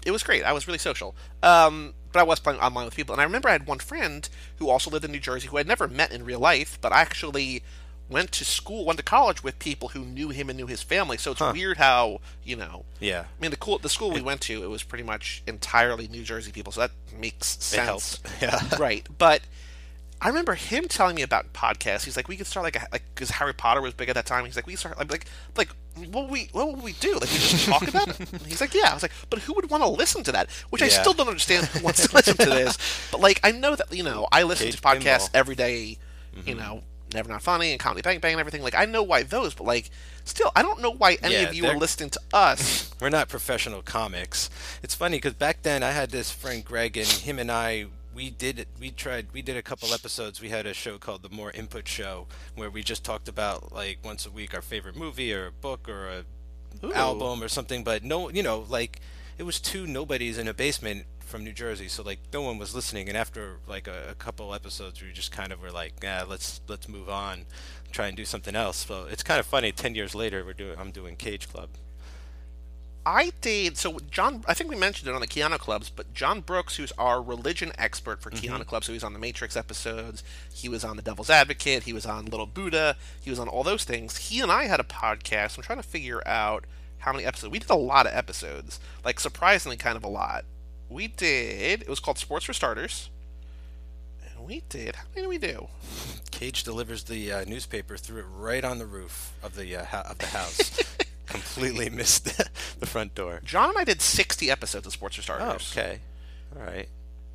[0.05, 0.43] it was great.
[0.43, 1.15] I was really social.
[1.43, 3.13] Um, but I was playing online with people.
[3.13, 5.67] And I remember I had one friend who also lived in New Jersey who I'd
[5.67, 7.63] never met in real life, but I actually
[8.07, 11.17] went to school, went to college with people who knew him and knew his family.
[11.17, 14.41] So it's weird how, you know, Yeah, I mean, the cool the school we went
[14.41, 18.19] to, it was pretty much entirely New Jersey people, so that makes it sense.
[18.41, 18.61] Yeah.
[18.77, 19.07] right?
[19.17, 19.41] But
[20.25, 22.03] I remember him telling me about podcasts.
[22.03, 24.25] He's like, we could start like a, like because Harry Potter was big at that
[24.25, 24.43] time.
[24.43, 25.69] He's like, we start like like like
[26.11, 27.13] what we what would we do?
[27.13, 28.19] Like we just talk about it?
[28.33, 28.89] And he's like, yeah.
[28.89, 30.49] I was like, but who would want to listen to that?
[30.71, 32.75] Which I still don't understand who wants to listen to this.
[33.11, 35.35] But like, I know that you know I listen Cage to podcasts Pinball.
[35.35, 35.97] every day.
[36.33, 36.57] You mm-hmm.
[36.57, 36.83] know,
[37.13, 38.63] Never Not Funny and Comedy Bang Bang and everything.
[38.63, 39.91] Like I know why those, but like
[40.23, 42.91] still, I don't know why any Yeah, of you they're- listening to us.
[42.99, 44.49] We're not professional comics.
[44.81, 47.85] It's funny because back then I had this friend Greg, and him and I
[48.15, 50.41] we did we tried we did a couple episodes.
[50.41, 53.99] We had a show called the More Input Show where we just talked about like
[54.03, 56.93] once a week our favorite movie or a book or a Ooh.
[56.93, 57.83] album or something.
[57.83, 59.01] But no, you know, like
[59.37, 62.73] it was two nobodies in a basement from New Jersey, so like no one was
[62.73, 63.09] listening.
[63.09, 66.61] And after like a, a couple episodes, we just kind of were like, yeah, let's
[66.67, 67.45] let's move on,
[67.91, 68.77] try and do something else.
[68.77, 69.73] So it's kind of funny.
[69.73, 71.69] Ten years later, we're doing I'm doing Cage Club.
[73.05, 73.99] I did so.
[74.09, 77.21] John, I think we mentioned it on the Keanu Clubs, but John Brooks, who's our
[77.21, 81.03] religion expert for Keanu Clubs, so he's on the Matrix episodes, he was on the
[81.03, 84.17] Devil's Advocate, he was on Little Buddha, he was on all those things.
[84.17, 85.55] He and I had a podcast.
[85.57, 86.65] I'm trying to figure out
[86.99, 87.51] how many episodes.
[87.51, 90.45] We did a lot of episodes, like surprisingly, kind of a lot.
[90.89, 91.83] We did.
[91.83, 93.11] It was called Sports for Starters,
[94.23, 94.95] and we did.
[94.95, 95.67] How many did we do?
[96.31, 100.03] Cage delivers the uh, newspaper, threw it right on the roof of the uh, ho-
[100.09, 100.81] of the house.
[101.27, 102.25] Completely missed
[102.79, 103.41] the front door.
[103.43, 105.73] John and I did 60 episodes of Sports for Oh, Starters.
[105.75, 105.99] okay.
[106.55, 106.87] All right.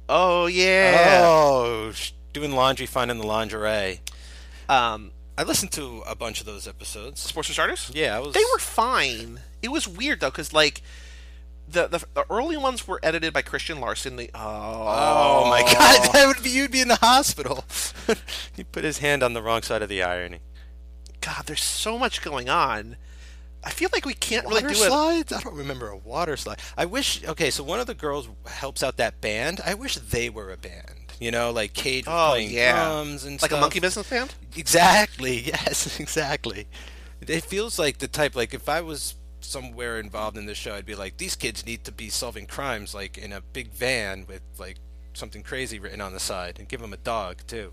[0.09, 1.21] Oh yeah.
[1.25, 1.93] Oh,
[2.33, 4.01] doing laundry, finding the lingerie.
[4.69, 7.21] Um, I listened to a bunch of those episodes.
[7.21, 7.91] Sports for Starters.
[7.95, 8.35] Yeah, I was.
[8.35, 9.41] They were fine.
[9.63, 10.83] It was weird though, because like
[11.69, 14.17] the, the the early ones were edited by Christian Larson.
[14.17, 16.11] The oh, Oh my God!
[16.13, 17.65] That would be you'd be in the hospital.
[18.57, 20.41] he put his hand on the wrong side of the irony.
[21.21, 22.97] God, there's so much going on.
[23.63, 24.87] I feel like we can't Water really do it.
[24.89, 25.33] slides?
[25.33, 26.61] I don't remember a water slide.
[26.79, 27.23] I wish.
[27.27, 29.61] Okay, so one of the girls helps out that band.
[29.65, 30.95] I wish they were a band.
[31.21, 33.59] You know, like Cage Oh playing yeah, drums and like stuff.
[33.59, 34.35] a monkey business band.
[34.57, 35.39] Exactly.
[35.47, 36.01] Yes.
[36.01, 36.67] Exactly.
[37.21, 38.35] It feels like the type.
[38.35, 41.85] Like if I was somewhere involved in this show, I'd be like, these kids need
[41.85, 44.77] to be solving crimes, like in a big van with like
[45.13, 47.73] something crazy written on the side, and give them a dog too.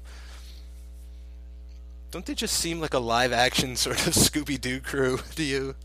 [2.11, 5.75] Don't they just seem like a live action sort of Scooby Doo crew to you?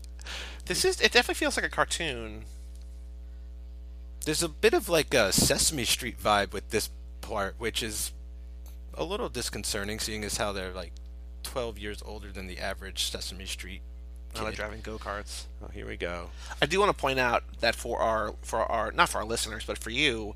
[0.65, 1.01] This is.
[1.01, 2.45] It definitely feels like a cartoon.
[4.25, 6.89] There's a bit of like a Sesame Street vibe with this
[7.21, 8.13] part, which is
[8.93, 10.93] a little disconcerting, seeing as how they're like
[11.43, 13.81] 12 years older than the average Sesame Street
[14.33, 15.43] Now they're driving go karts.
[15.61, 16.29] Oh, here we go.
[16.61, 19.65] I do want to point out that for our for our not for our listeners,
[19.67, 20.35] but for you,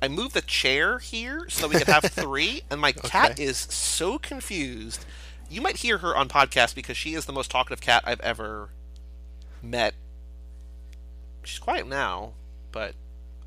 [0.00, 3.44] I moved the chair here so we could have three, and my cat Okay.
[3.44, 5.04] is so confused.
[5.48, 8.70] You might hear her on podcast because she is the most talkative cat I've ever
[9.62, 9.94] met.
[11.44, 12.32] She's quiet now,
[12.72, 12.94] but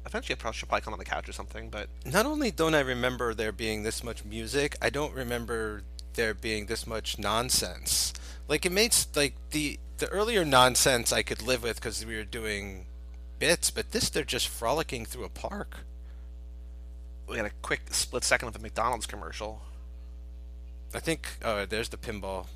[0.05, 1.69] eventually she'll probably come on the couch or something.
[1.69, 5.83] But Not only don't I remember there being this much music, I don't remember
[6.13, 8.13] there being this much nonsense.
[8.47, 12.23] Like it makes like the the earlier nonsense I could live with because we were
[12.23, 12.85] doing
[13.37, 15.79] bits, but this they're just frolicking through a park.
[17.27, 19.61] we had a quick split second of a McDonald's commercial.
[20.93, 22.47] I think oh there's the pinball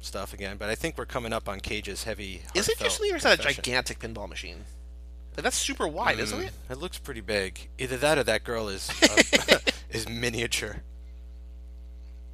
[0.00, 2.42] stuff again, but I think we're coming up on Cage's heavy.
[2.54, 4.64] Is it just me or is that a gigantic pinball machine?
[5.36, 6.52] Like, that's super wide, isn't it?
[6.68, 7.68] It looks pretty big.
[7.78, 9.58] Either that or that girl is uh,
[9.90, 10.82] is miniature.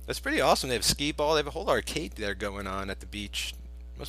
[0.07, 0.69] That's pretty awesome.
[0.69, 1.35] They have skee ball.
[1.35, 3.55] They have a whole arcade there going on at the beach.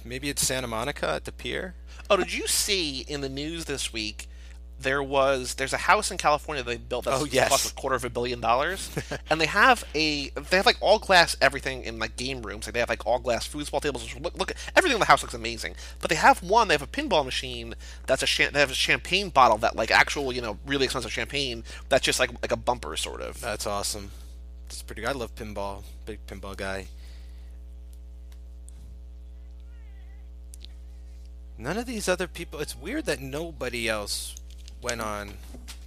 [0.04, 1.76] Maybe it's Santa Monica at the pier.
[2.10, 4.28] Oh, did you see in the news this week?
[4.78, 7.48] There was there's a house in California they built that's Oh, yes.
[7.50, 8.90] cost a quarter of a billion dollars,
[9.30, 12.68] and they have a they have like all glass everything in like game rooms.
[12.68, 14.04] Like they have like all glass foosball tables.
[14.04, 15.76] which Look, look everything in the house looks amazing.
[16.02, 16.68] But they have one.
[16.68, 17.74] They have a pinball machine
[18.06, 21.12] that's a cha- they have a champagne bottle that like actual you know really expensive
[21.12, 23.40] champagne that's just like like a bumper sort of.
[23.40, 24.12] That's awesome.
[24.68, 25.10] That's pretty good.
[25.10, 25.84] I love pinball.
[26.06, 26.88] Big pinball guy.
[31.58, 32.60] None of these other people.
[32.60, 34.36] It's weird that nobody else
[34.86, 35.34] went on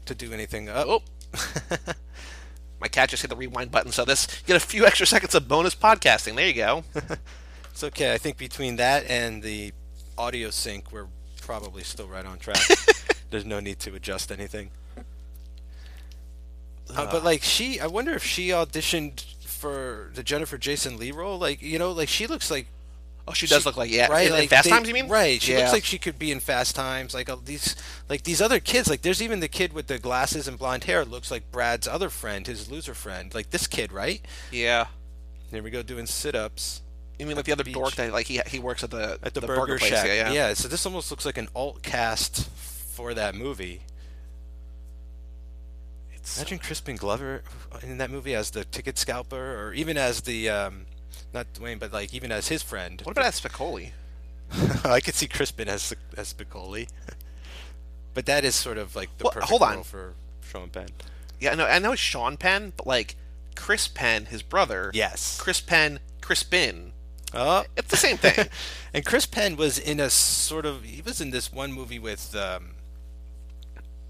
[0.06, 0.68] to do anything.
[0.68, 1.02] Oh,
[2.80, 5.48] My cat just hit the rewind button, so this get a few extra seconds of
[5.48, 6.34] bonus podcasting.
[6.36, 6.84] There you go.
[7.70, 8.12] It's okay.
[8.12, 9.72] I think between that and the
[10.16, 11.06] audio sync, we're
[11.40, 12.60] probably still right on track.
[13.30, 14.70] There's no need to adjust anything.
[16.92, 21.38] Uh, but like she, I wonder if she auditioned for the Jennifer Jason Leigh role.
[21.38, 22.66] Like you know, like she looks like
[23.28, 24.06] Oh, she does look like yeah.
[24.08, 24.26] right.
[24.26, 25.08] In- in like Fast they- Times, you mean?
[25.08, 25.40] Right.
[25.40, 25.58] She yeah.
[25.58, 27.12] looks like she could be in Fast Times.
[27.12, 27.76] Like uh, these,
[28.08, 28.88] like these other kids.
[28.88, 31.04] Like there's even the kid with the glasses and blonde hair.
[31.04, 33.34] Looks like Brad's other friend, his loser friend.
[33.34, 34.24] Like this kid, right?
[34.50, 34.86] yeah.
[35.50, 36.82] Here we go doing sit-ups.
[37.18, 37.74] You mean like the other beach.
[37.74, 39.90] dork that like he he works at the at the, burger, burger, place?
[39.90, 40.06] shack.
[40.06, 40.54] Yeah, yeah.
[40.54, 43.80] So this almost looks like an alt cast for that movie.
[46.12, 47.42] It's, Imagine Crispin Glover
[47.82, 50.86] in that movie as the ticket scalper, or even as the um,
[51.32, 53.00] not Dwayne, but like even as his friend.
[53.04, 53.92] what about Spicoli?
[54.84, 56.88] I could see Crispin as as Spicoli,
[58.14, 59.82] but that is sort of like the Well, perfect hold on.
[59.82, 60.88] for Sean Penn.
[61.40, 61.66] Yeah, I know.
[61.66, 63.16] I know it's Sean Penn, but like
[63.54, 64.90] Chris Penn, his brother.
[64.94, 65.38] Yes.
[65.40, 66.92] Chris Penn, Crispin.
[67.34, 68.48] Oh, It's the same thing.
[68.94, 72.34] and Chris Penn was in a sort of he was in this one movie with
[72.34, 72.70] um,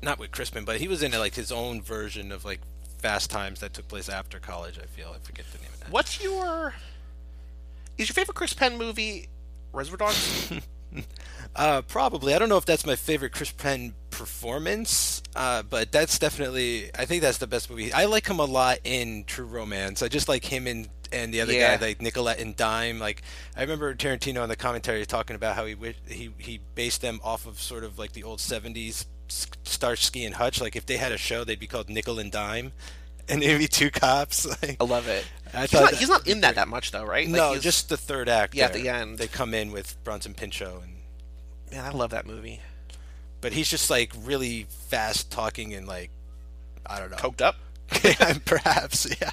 [0.00, 2.60] not with Crispin, but he was in like his own version of like
[2.98, 4.78] Fast Times that took place after college.
[4.78, 5.90] I feel I forget the name of that.
[5.90, 6.74] What's your?
[7.98, 9.28] Is your favorite Chris Penn movie
[9.72, 10.52] Reservoir Dogs?
[11.54, 12.34] Uh, probably.
[12.34, 16.90] I don't know if that's my favorite Chris Penn performance, uh, but that's definitely.
[16.96, 17.92] I think that's the best movie.
[17.92, 20.02] I like him a lot in True Romance.
[20.02, 21.76] I just like him and and the other Yeah.
[21.76, 22.98] guy, like Nicolette and Dime.
[23.00, 23.22] Like
[23.56, 25.74] I remember Tarantino on the commentary talking about how he
[26.06, 30.60] he he based them off of sort of like the old '70s Starsky and Hutch.
[30.60, 32.72] Like if they had a show, they'd be called Nickel and Dime,
[33.28, 34.46] and it'd two cops.
[34.62, 35.24] Like, I love it.
[35.54, 37.26] I he's, not, that- he's not in that that much though, right?
[37.26, 38.54] Like, no, just the third act.
[38.54, 39.18] Yeah, at the end.
[39.18, 40.94] they come in with Bronson Pinchot and
[41.70, 42.60] man, I love that movie.
[43.40, 46.10] but he's just like really fast talking and like
[46.86, 47.16] I don't know.
[47.16, 47.56] Coked up.
[48.44, 49.30] Perhaps, yeah.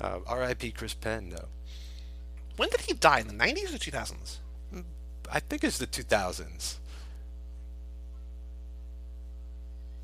[0.00, 0.72] Uh, R.I.P.
[0.72, 1.48] Chris Penn, though.
[2.56, 3.20] When did he die?
[3.20, 4.40] In the nineties or two thousands?
[5.30, 6.76] I think it's the 2000s.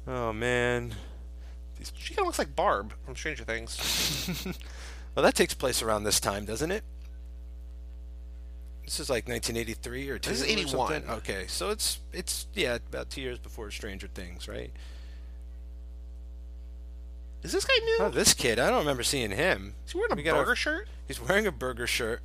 [0.06, 0.94] Oh man,
[1.96, 4.56] She kind of looks like Barb from Stranger Things.
[5.18, 6.84] Well, that takes place around this time, doesn't it?
[8.84, 10.30] This is like 1983 or two.
[10.30, 10.92] This is 81.
[10.92, 11.10] something?
[11.10, 14.70] Okay, so it's it's yeah about two years before Stranger Things, right?
[17.42, 17.96] Is this guy new?
[18.02, 19.74] Oh, this kid, I don't remember seeing him.
[19.86, 20.88] Is he wearing a We burger shirt?
[21.08, 22.22] He's wearing a burger shirt.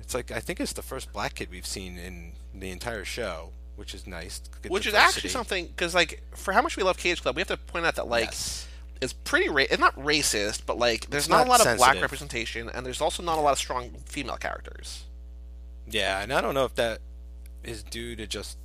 [0.00, 3.52] It's like I think it's the first black kid we've seen in the entire show,
[3.76, 4.40] which is nice.
[4.68, 7.48] Which is actually something because, like, for how much we love Cage Club, we have
[7.48, 8.66] to point out that like Yes.
[9.00, 12.00] it's pretty ra- it's not racist, but like there's not, not a lot of black
[12.00, 15.04] representation, and there's also not a lot of strong female characters.
[15.86, 17.00] Yeah, and I don't know if that
[17.62, 18.58] is due to just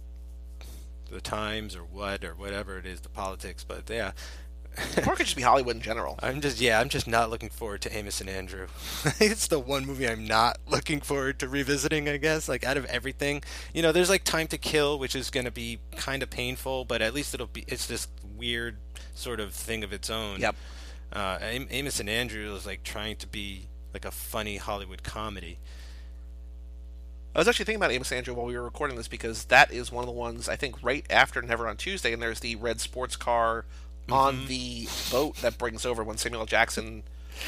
[1.11, 4.11] the times or what or whatever it is, the politics, but yeah.
[4.97, 6.19] Or it could just be Hollywood in general.
[6.21, 8.67] I'm just yeah, I'm just not looking forward to Amos and Andrew.
[9.19, 12.49] it's the one movie I'm not looking forward to revisiting, I guess.
[12.49, 15.51] Like out of everything, you know, there's like Time to Kill, which is going to
[15.51, 18.77] be kind of painful, but at least it'll be it's this weird
[19.13, 20.39] sort of thing of its own.
[20.39, 20.55] Yep.
[21.11, 25.59] Uh, Amos and Andrew is like trying to be like a funny Hollywood comedy.
[27.35, 29.71] I was actually thinking about Amos and Andrew while we were recording this because that
[29.71, 32.55] is one of the ones I think right after Never on Tuesday, and there's the
[32.55, 33.65] red sports car
[34.09, 34.41] Mm-hmm.
[34.41, 37.03] on the boat that brings over when Samuel Jackson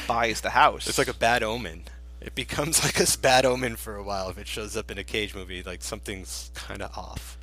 [0.08, 0.88] buys the house.
[0.88, 1.84] It's like a bad omen.
[2.19, 5.04] It becomes like a bad omen for a while if it shows up in a
[5.04, 5.63] cage movie.
[5.63, 7.38] Like something's kind of off.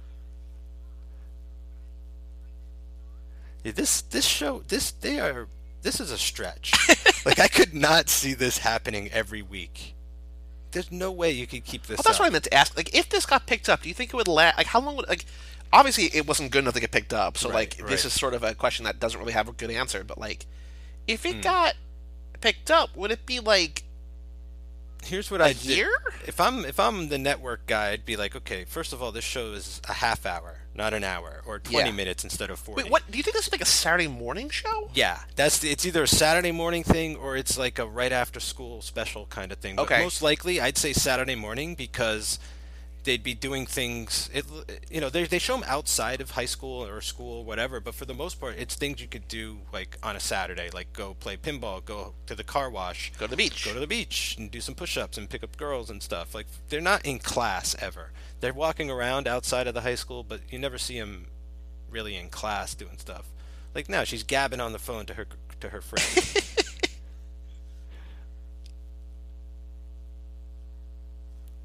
[3.64, 5.48] Yeah, this this show this they are
[5.82, 6.72] this is a stretch.
[7.26, 9.94] like I could not see this happening every week.
[10.70, 11.96] There's no way you could keep this.
[11.98, 12.20] Well, that's up.
[12.20, 12.76] what I meant to ask.
[12.76, 14.58] Like, if this got picked up, do you think it would last?
[14.58, 15.24] Like, how long would like?
[15.72, 17.36] Obviously, it wasn't good enough to get picked up.
[17.36, 19.70] So, Right, like, this is sort of a question that doesn't really have a good
[19.70, 20.02] answer.
[20.04, 20.46] But like,
[21.06, 21.40] if it hmm.
[21.42, 21.74] got
[22.40, 23.84] picked up, would it be like
[25.04, 25.86] Here's what a I did.
[26.26, 29.24] If I'm if I'm the network guy, I'd be like, okay, first of all, this
[29.24, 31.94] show is a half hour, not an hour, or 20 Yeah.
[31.94, 32.82] minutes instead of 40.
[32.82, 33.08] Wait, what?
[33.10, 34.90] Do you think this is like a Saturday morning show?
[34.94, 38.40] Yeah, that's the, it's either a Saturday morning thing or it's like a right after
[38.40, 39.76] school special kind of thing.
[39.76, 40.02] But Okay.
[40.02, 42.38] most likely, I'd say Saturday morning because
[43.08, 44.28] they'd be doing things.
[44.34, 44.44] It
[44.90, 48.04] you know they they show them outside of high school or school whatever, but for
[48.04, 51.38] the most part, it's things you could do like on a Saturday, like go play
[51.38, 53.64] pinball, go to the car wash, Go to the beach.
[53.64, 56.34] go to the beach and do some push-ups and pick up girls and stuff.
[56.34, 58.10] Like they're not in class ever.
[58.40, 61.28] They're walking around outside of the high school, but you never see them
[61.90, 63.30] really in class doing stuff.
[63.74, 65.26] Like now, she's gabbing on the phone to her
[65.60, 66.44] to her friend.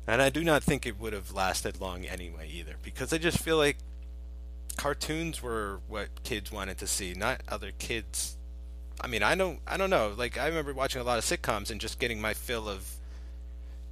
[0.07, 3.39] and I do not think it would have lasted long anyway either, because I just
[3.39, 3.77] feel like
[4.77, 8.37] cartoons were what kids wanted to see, not other kids.
[9.01, 10.13] I mean, I don't, I don't know.
[10.15, 12.95] Like I remember watching a lot of sitcoms and just getting my fill of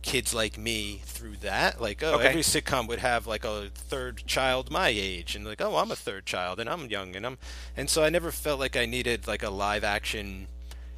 [0.02, 1.80] kids like me through that.
[1.80, 2.28] Like, oh, Okay.
[2.28, 5.95] every sitcom would have like a third child my age, and like, oh, I'm a
[5.95, 7.38] third child, and I'm young, and I'm,
[7.78, 10.47] and so I never felt like I needed like a live action,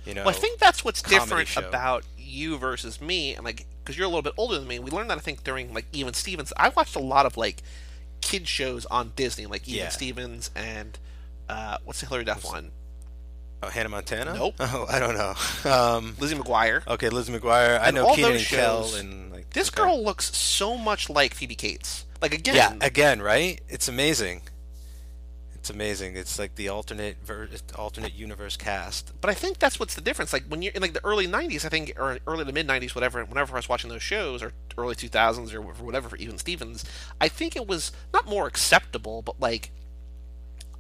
[0.06, 0.22] you know.
[0.24, 1.68] Well, I think that's what's different show.
[1.68, 4.80] about you versus me, and like because you're a little bit older than me.
[4.80, 6.52] We learned that I think during like Even Stevens.
[6.58, 7.62] I watched a lot of like
[8.22, 9.90] kid shows on Disney, like Even Yeah.
[9.90, 10.98] Stevens and
[11.50, 12.72] uh, what's the Hilary Duff one?
[13.62, 14.34] oh, Hannah Montana.
[14.34, 14.56] Nope.
[14.60, 15.34] Oh, I don't know.
[15.72, 16.86] Um, Lizzie McGuire.
[16.88, 17.80] okay, Liz McGuire.
[17.80, 19.84] I And know all Keenan those shows- and like This okay.
[19.84, 22.06] girl looks so much like Phoebe Cates.
[22.22, 23.60] Like again, Yeah, again, right?
[23.70, 24.42] It's amazing.
[25.64, 26.18] It's amazing.
[26.18, 27.48] It's like the alternate ver-
[27.78, 29.14] alternate universe cast.
[29.22, 30.34] But I think that's what's the difference.
[30.34, 32.94] Like when you're in like the early '90s, I think, or early to mid '90s,
[32.94, 33.24] whatever.
[33.24, 36.84] Whenever I was watching those shows, or early 2000s, or whatever for even Stevens,
[37.22, 39.72] I think it was not more acceptable, but like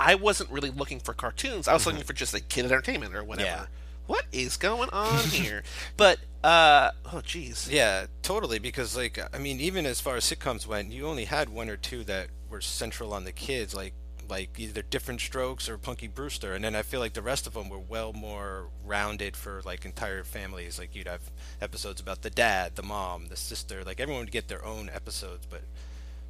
[0.02, 1.70] I wasn't really looking for cartoons.
[1.70, 3.48] I was looking for just like kid entertainment or whatever.
[3.48, 3.66] Yeah.
[4.06, 5.64] What is going on here?
[5.96, 7.72] but uh, oh jeez.
[7.72, 8.60] Yeah, totally.
[8.60, 11.78] Because like, I mean, even as far as sitcoms went, you only had one or
[11.78, 13.94] two that were central on the kids, like
[14.30, 17.54] like either Diff'rent Strokes or Punky Brewster, and then I feel like the rest of
[17.54, 20.80] them were well more rounded for like entire families.
[20.80, 21.32] Like you'd have
[21.62, 23.84] episodes about the dad, the mom, the sister.
[23.84, 25.62] Like everyone would get their own episodes, but.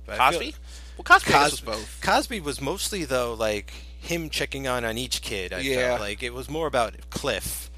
[0.06, 0.56] but feel- Cosby.
[0.98, 2.02] Well, Cosby was Cosby, both.
[2.02, 5.54] Cosby was mostly though like him checking on on each kid.
[5.54, 5.90] I Yeah.
[5.90, 7.70] felt like it was more about Cliff.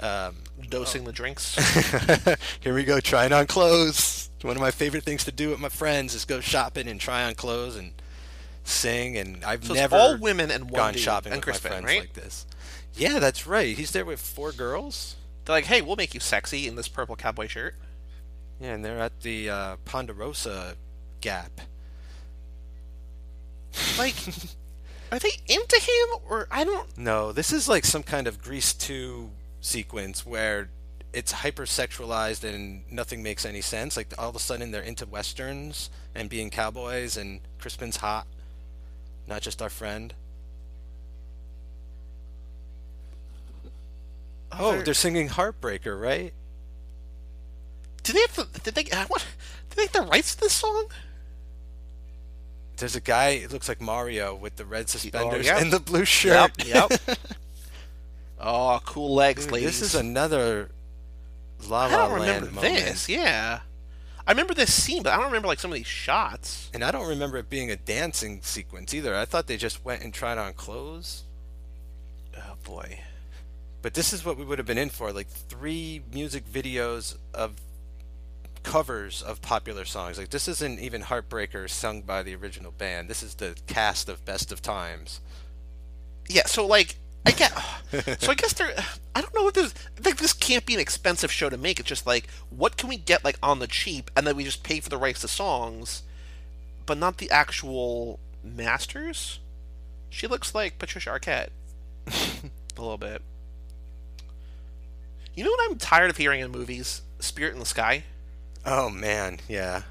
[0.00, 0.36] Um,
[0.68, 1.54] Dosing the drinks.
[2.60, 4.30] here we go, trying on clothes.
[4.42, 7.24] One of my favorite things to do with my friends is go shopping and try
[7.24, 7.92] on clothes and
[8.68, 9.16] sing.
[9.16, 11.70] And I've So never all women and one gone dude, shopping and with Chris my
[11.70, 12.00] friends right?
[12.00, 12.46] like this.
[12.94, 13.76] Yeah, that's right.
[13.76, 15.16] He's there with four girls.
[15.44, 17.74] They're like, hey, we'll make you sexy in this purple cowboy shirt.
[18.60, 20.76] Yeah, and they're at the uh, Ponderosa
[21.20, 21.60] Gap.
[23.98, 24.14] Like,
[25.12, 26.96] are they into him or I don't?
[26.96, 29.30] No, this is like some kind of Grease 2
[29.60, 30.70] sequence where
[31.12, 33.96] it's hypersexualized and nothing makes any sense.
[33.96, 38.26] Like all of a sudden they're into westerns and being cowboys and Crispin's hot,
[39.26, 40.14] not just our friend.
[44.58, 46.32] Oh, they're singing Heartbreaker, right?
[48.02, 49.26] Did they have the, did they what?
[49.70, 50.86] Did they have the rights to this song?
[52.76, 55.58] There's a guy, it looks like Mario with the red suspenders yeah.
[55.58, 56.52] and the blue shirt.
[56.64, 56.90] Yep.
[57.08, 57.18] Yep.
[58.38, 59.80] oh, cool legs, Dude, ladies.
[59.80, 60.70] this is another
[61.68, 62.84] La I La don't Land remember moment.
[62.84, 63.08] this.
[63.08, 63.60] Yeah,
[64.26, 66.68] I remember this scene, but I don't remember like some of these shots.
[66.74, 69.14] And I don't remember it being a dancing sequence either.
[69.14, 71.24] I thought they just went and tried on clothes.
[72.36, 73.00] Oh boy.
[73.82, 77.60] But this is what we would have been in for like three music videos of
[78.64, 80.18] covers of popular songs.
[80.18, 83.08] Like this isn't even Heartbreaker sung by the original band.
[83.08, 85.20] This is the cast of Best of Times.
[86.28, 86.96] Yeah, so like
[87.26, 87.52] I get
[88.20, 88.72] so I guess there
[89.14, 89.74] I don't know what this
[90.04, 91.78] like this can't be an expensive show to make.
[91.80, 94.62] It's just like what can we get like on the cheap and then we just
[94.62, 96.02] pay for the rights to songs,
[96.86, 99.40] but not the actual masters.
[100.08, 101.48] She looks like Patricia Arquette
[102.06, 103.22] a little bit.
[105.34, 107.02] You know what I'm tired of hearing in movies?
[107.18, 108.04] Spirit in the Sky.
[108.64, 109.82] Oh man, yeah.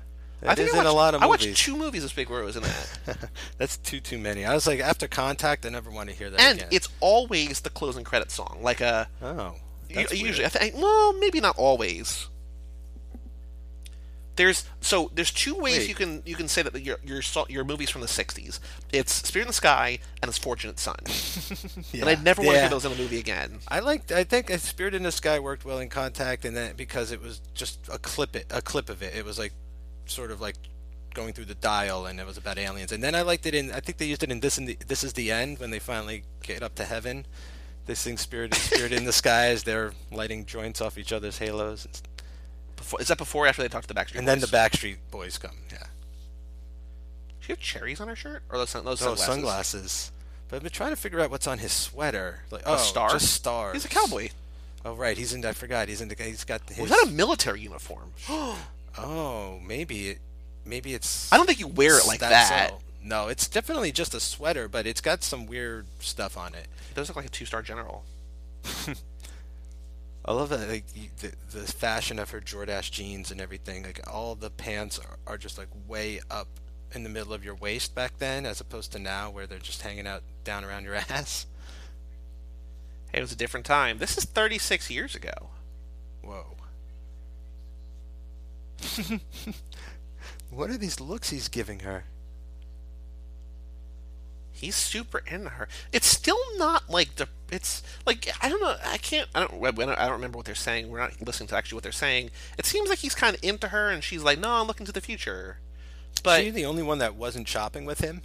[0.46, 1.48] I That think I in watched, a lot of I movies.
[1.48, 3.30] watched two movies this big where it was in that.
[3.58, 4.46] That's too too many.
[4.46, 6.70] I was like after Contact, I never want to hear that and again.
[6.72, 8.60] it's always the closing credit song.
[8.62, 9.56] Like a oh,
[9.93, 10.46] that's usually.
[10.46, 10.76] I think.
[10.76, 12.28] Well, maybe not always.
[14.38, 15.88] There's so there's two ways Wait.
[15.89, 18.60] you can you can say that your your your movies from the '60s.
[18.91, 20.98] It's Spirit in the Sky and it's Fortunate Son.
[21.93, 22.62] And I'd never want to Yeah.
[22.64, 23.60] hear those in a movie again.
[23.70, 24.12] I liked.
[24.12, 27.22] I think uh, Spirit in the Sky worked well in Contact, and that because it
[27.22, 29.16] was just a clip it a clip of it.
[29.16, 29.54] It was like
[30.06, 30.56] sort of like
[31.14, 32.91] going through the dial, and it was about aliens.
[32.91, 33.72] And then I liked it in.
[33.72, 35.80] I think they used it in this in the this is the end when they
[35.80, 37.26] finally get up to heaven.
[37.88, 41.88] They sing Spirit Spirit in the Skies." they're lighting joints off each other's halos,
[42.76, 44.53] Before, is that before or after they talk to the Backstreet and then the Boys?
[44.53, 45.58] Backstreet Boys come.
[45.72, 45.84] Yeah,
[47.39, 49.26] She have cherries on her shirt or those, sun- those oh sunglasses?
[49.26, 50.12] sunglasses.
[50.47, 52.41] But I've been trying to figure out what's on his sweater.
[52.51, 53.12] Like oh, star?
[53.12, 53.74] just stars.
[53.74, 54.30] He's a cowboy.
[54.84, 55.43] Oh right, he's in.
[55.45, 55.88] I forgot.
[55.89, 56.16] He's in the.
[56.16, 56.78] He's got his.
[56.78, 58.12] Was that a military uniform?
[58.98, 60.20] Oh, maybe it,
[60.66, 61.32] maybe it's.
[61.32, 62.48] I don't think you wear it like that.
[62.48, 62.82] subtle.
[63.04, 66.68] No, it's definitely just a sweater, but it's got some weird stuff on it.
[66.89, 68.04] It does look like a two-star general.
[70.26, 70.86] I love that, like
[71.20, 73.84] the, the fashion of her Jordache jeans and everything.
[73.84, 76.48] Like all the pants are, are just like way up
[76.93, 79.84] in the middle of your waist back then, as opposed to now where they're just
[79.84, 81.46] hanging out down around your ass.
[83.12, 84.00] Hey, it was a different time.
[84.00, 85.50] This is 36 years ago.
[86.24, 86.55] Whoa.
[90.50, 92.06] what are these looks he's giving her?
[94.52, 95.68] He's super into her.
[95.92, 97.28] It's still not like the.
[97.52, 98.76] It's like I don't know.
[98.86, 99.28] I can't.
[99.36, 99.62] I don't.
[99.62, 100.90] I don't I don't remember what they're saying.
[100.90, 102.32] We're not listening to actually what they're saying.
[102.58, 104.94] It seems like he's kind of into her, and she's like, "No, I'm looking to
[104.94, 105.58] the future."
[106.24, 108.22] But she the only one that wasn't shopping with him?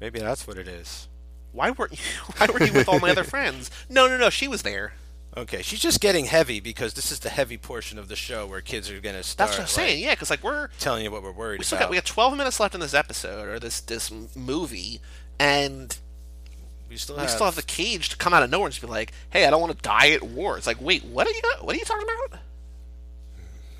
[0.00, 1.08] Maybe that's what it is.
[1.52, 1.98] why weren't you?
[2.36, 3.70] Why were you with all my other friends?
[3.88, 4.30] No, no, no.
[4.30, 4.92] She was there.
[5.36, 8.60] Okay, she's just getting heavy because this is the heavy portion of the show where
[8.60, 10.02] kids are gonna start That's what I'm saying.
[10.02, 11.86] Yeah, because like we're telling you what we're worried we still about.
[11.86, 15.00] got we got 12 minutes left in this episode or this this movie,
[15.38, 15.96] and
[16.88, 18.80] we still we have, still have the cage to come out of nowhere and just
[18.84, 21.30] be like, "Hey, I don't want to die at war." It's like, wait, what are
[21.30, 21.42] you?
[21.60, 22.40] What are you talking about?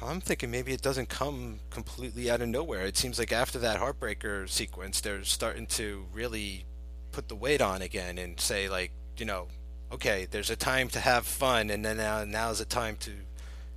[0.01, 2.87] I'm thinking maybe it doesn't come completely out of nowhere.
[2.87, 6.67] It seems like after that heartbreaker sequence, they're starting to really
[7.11, 9.49] put the weight on again and say like, you know,
[9.93, 13.13] okay, there's a time to have fun, and then now now's a time to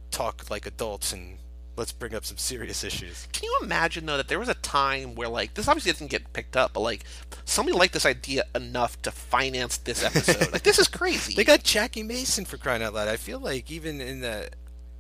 [0.09, 1.37] talk like adults and
[1.77, 3.27] let's bring up some serious issues.
[3.31, 6.33] Can you imagine though that there was a time where like this obviously didn't get
[6.33, 7.03] picked up, but like
[7.45, 10.51] somebody liked this idea enough to finance this episode?
[10.51, 11.33] like this is crazy.
[11.33, 13.07] They got Jackie Mason for crying out loud.
[13.07, 14.49] I feel like even in the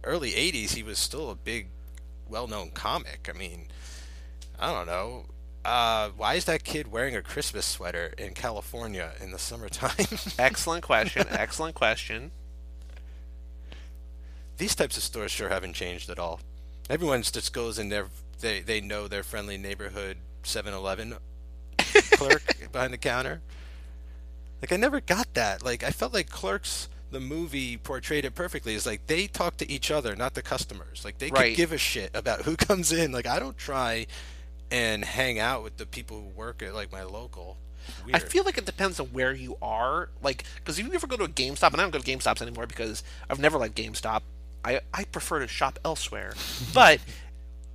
[0.03, 1.67] early '80s, he was still a big,
[2.27, 3.29] well-known comic.
[3.33, 3.67] I mean,
[4.59, 5.25] I don't know.
[5.63, 10.05] Uh, why is that kid wearing a Christmas sweater in California in the summertime?
[10.39, 11.25] excellent question.
[11.29, 12.31] Excellent question.
[14.57, 16.39] These types of stores sure haven't changed at all.
[16.89, 18.07] Everyone just goes in there.
[18.39, 21.15] They they know their friendly neighborhood 7-Eleven
[21.77, 23.41] clerk behind the counter.
[24.61, 25.63] Like I never got that.
[25.63, 28.73] Like I felt like Clerks the movie portrayed it perfectly.
[28.73, 31.03] Is like they talk to each other, not the customers.
[31.05, 31.49] Like they Right.
[31.51, 33.11] could give a shit about who comes in.
[33.11, 34.07] Like I don't try
[34.71, 37.57] and hang out with the people who work at like my local.
[38.05, 38.15] Weird.
[38.15, 40.09] I feel like it depends on where you are.
[40.23, 42.41] Like, because if you ever go to a GameStop, and I don't go to GameStops
[42.41, 44.21] anymore because I've never liked GameStop.
[44.63, 46.33] I I prefer to shop elsewhere.
[46.73, 46.99] but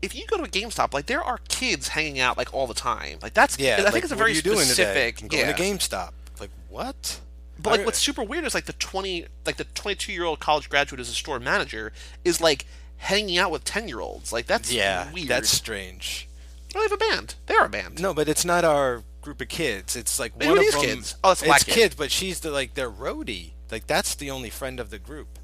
[0.03, 2.75] if you go to a GameStop, like there are kids hanging out like all the
[2.75, 3.19] time.
[3.23, 3.77] Like that's yeah.
[3.79, 5.17] I like, think it's a very you doing specific.
[5.17, 5.25] Today?
[5.25, 5.53] I'm going yeah.
[5.53, 6.13] to GameStop.
[6.41, 7.21] Like what?
[7.59, 11.09] But like, what's super weird is like the twenty, like the twenty-two-year-old college graduate as
[11.09, 11.93] a store manager
[12.25, 12.67] is like
[12.99, 14.33] hanging out with ten-year-olds.
[14.33, 15.29] Like that's yeah, weird.
[15.29, 16.29] that's strange.
[16.77, 17.35] Oh, they have a band.
[17.47, 18.01] They are a band.
[18.03, 19.97] No, but it's not our group of kids.
[19.97, 20.83] It's like one of these them.
[20.83, 21.17] kids?
[21.25, 21.75] Oh, it's a black it's kid.
[21.75, 23.53] kids, but she's the like their roadie.
[23.71, 25.39] like that's the only friend of the group.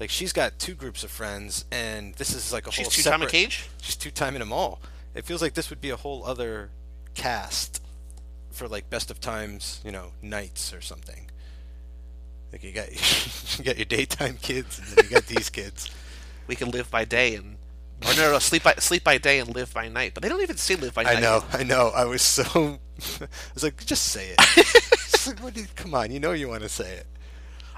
[0.00, 2.72] Like she's got two groups of friends, and this is like a.
[2.72, 3.68] She's whole two time a cage.
[3.80, 4.80] She's two timing them all.
[5.14, 6.70] It feels like this would be a whole other
[7.14, 7.80] cast
[8.50, 11.30] for like best of times, you know, nights or something.
[12.52, 12.88] Like you got
[13.58, 15.90] you got your daytime kids, and then you got these kids.
[16.48, 17.57] We can live by day and.
[18.06, 20.12] Or no, no, sleep by sleep by day and live by night.
[20.14, 21.16] But they don't even say live by night.
[21.18, 21.88] I know, I know.
[21.94, 22.44] I was so.
[23.20, 25.26] I was like, just say it.
[25.26, 27.06] Like, what do you- come on, you know you want to say it.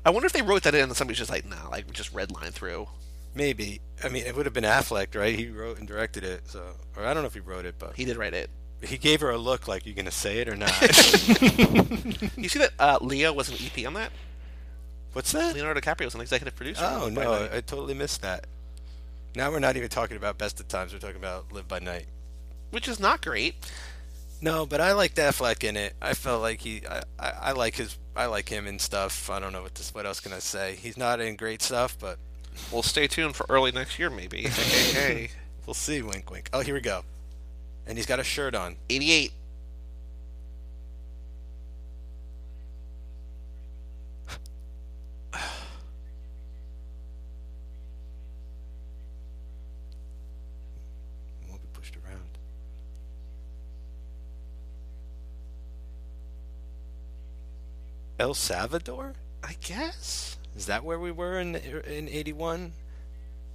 [0.04, 2.30] I wonder if they wrote that in and somebody's just like, nah, like just red
[2.30, 2.86] line through.
[3.34, 3.80] Maybe.
[4.04, 5.36] I mean, it would have been Affleck, right?
[5.38, 6.62] He wrote and directed it, so
[6.96, 8.50] or I don't know if he wrote it, but He did write it.
[8.82, 10.70] he gave her a look like, "You gonna say it or not?"
[12.36, 14.10] You see that uh, Leo was an EP on that?
[15.12, 15.54] What's that?
[15.54, 16.82] Leonardo DiCaprio was an executive producer.
[16.84, 18.46] Oh no, I, I totally missed that.
[19.34, 20.92] Now we're not even talking about Best of Times.
[20.92, 22.06] We're talking about Live by Night.
[22.70, 23.54] which is not great.
[24.42, 25.94] No, but I liked Affleck in it.
[26.00, 29.28] I felt like he, I, I, I like his, I like him and stuff.
[29.28, 30.76] I don't know what this, what else can I say?
[30.76, 32.18] He's not in great stuff, but
[32.72, 34.42] we'll stay tuned for early next year, maybe.
[34.48, 35.30] hey, hey, hey.
[35.66, 36.00] we'll see.
[36.02, 36.48] Wink, wink.
[36.52, 37.02] Oh, here we go.
[37.86, 38.76] And he's got a shirt on.
[38.88, 39.32] 88.
[51.48, 52.38] Won't be pushed around.
[58.20, 59.14] El Salvador?
[59.42, 60.36] I guess.
[60.54, 62.74] Is that where we were in in '81?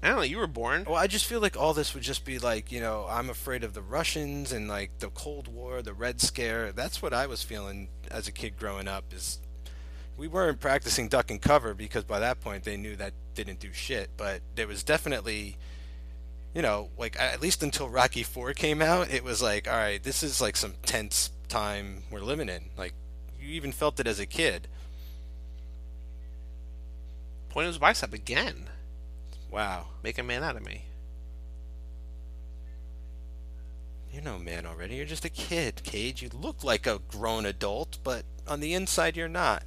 [0.01, 0.23] I don't know.
[0.23, 0.85] You were born.
[0.87, 3.63] Well, I just feel like all this would just be like, you know, I'm afraid
[3.63, 6.71] of the Russians and like the Cold War, the Red Scare.
[6.71, 9.13] That's what I was feeling as a kid growing up.
[9.13, 9.39] Is
[10.17, 13.71] we weren't practicing duck and cover because by that point they knew that didn't do
[13.71, 14.09] shit.
[14.17, 15.57] But there was definitely,
[16.55, 20.01] you know, like at least until Rocky Four came out, it was like, all right,
[20.01, 22.71] this is like some tense time we're living in.
[22.75, 22.95] Like
[23.45, 24.67] you even felt it as a kid.
[27.49, 28.69] Point his bicep again.
[29.49, 30.85] Wow, Make a man out of me.
[34.11, 34.95] You're no man already.
[34.95, 36.21] You're just a kid, Cage.
[36.21, 39.63] You look like a grown adult, but on the inside, you're not.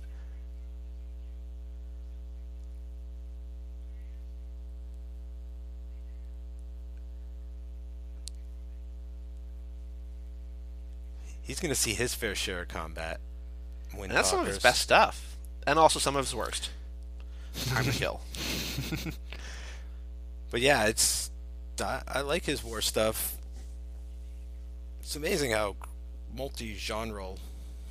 [11.42, 13.20] He's going to see his fair share of combat.
[13.92, 15.36] And that's some of his best stuff.
[15.66, 16.70] And also some of his worst.
[17.66, 18.20] Time to kill.
[20.50, 21.30] But yeah, it's
[21.80, 23.36] I, I like his war stuff.
[25.00, 25.76] It's amazing how
[26.34, 27.34] multi-genre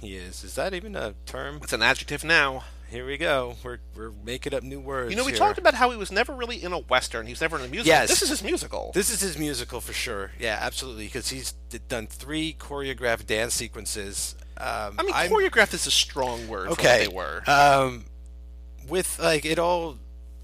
[0.01, 0.43] he is.
[0.43, 1.59] Is that even a term?
[1.63, 2.63] It's an adjective now.
[2.89, 3.55] Here we go.
[3.63, 5.11] We're we're making up new words.
[5.11, 5.39] You know, we here.
[5.39, 7.25] talked about how he was never really in a western.
[7.25, 7.87] He was never in a musical.
[7.87, 8.09] Yes.
[8.09, 8.91] This is his musical.
[8.93, 10.31] This is his musical for sure.
[10.39, 11.05] Yeah, absolutely.
[11.05, 11.51] Because he's
[11.89, 14.35] done three choreographed dance sequences.
[14.57, 17.05] Um, I mean, I'm- choreographed is a strong word okay.
[17.05, 17.43] for what they were.
[17.47, 18.05] Um,
[18.87, 19.97] with like it all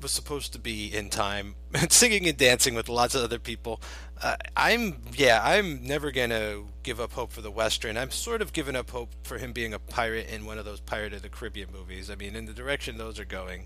[0.04, 1.56] was supposed to be in time,
[1.90, 3.82] singing and dancing with lots of other people.
[4.22, 7.98] Uh, I'm yeah, I'm never gonna give up hope for the western.
[7.98, 10.80] I'm sort of giving up hope for him being a pirate in one of those
[10.80, 12.12] Pirate of the Caribbean movies.
[12.12, 13.66] I mean, in the direction those are going.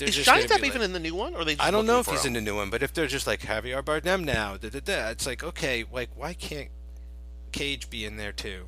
[0.00, 1.34] is Johnny Depp even like- in the new one?
[1.34, 2.28] Or are they just I don't know if he's him?
[2.36, 5.08] in the new one, but if they're just like Javier Bardem now, da, da, da,
[5.10, 6.68] it's like okay, like why can't
[7.52, 8.66] Cage be in there too?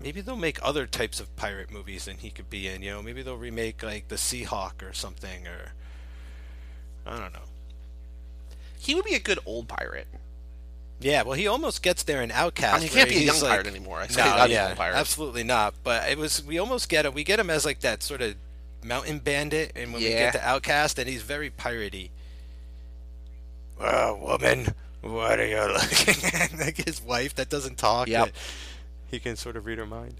[0.00, 2.82] Maybe they'll make other types of pirate movies than he could be in.
[2.82, 5.72] You know, maybe they'll remake like the Seahawk or something, or
[7.06, 7.40] I don't know.
[8.78, 10.06] He would be a good old pirate.
[11.00, 12.76] Yeah, well, he almost gets there in Outcast.
[12.76, 13.98] I mean, he can't be a young he's, pirate anymore.
[14.00, 14.96] I No, not yeah, pirate.
[14.96, 15.74] absolutely not.
[15.84, 17.14] But it was we almost get him.
[17.14, 18.34] We get him as like that sort of
[18.84, 20.30] mountain bandit, and when we Yeah.
[20.30, 22.10] get to Outcast, and he's very piratey.
[23.80, 26.58] Well, woman, what are you looking at?
[26.58, 28.08] like his wife that doesn't talk.
[28.08, 28.26] Yep.
[28.26, 28.34] that
[29.10, 30.16] He can sort of read her mind.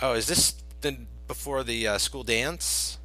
[0.00, 2.98] Oh, is this the before the uh, school dance?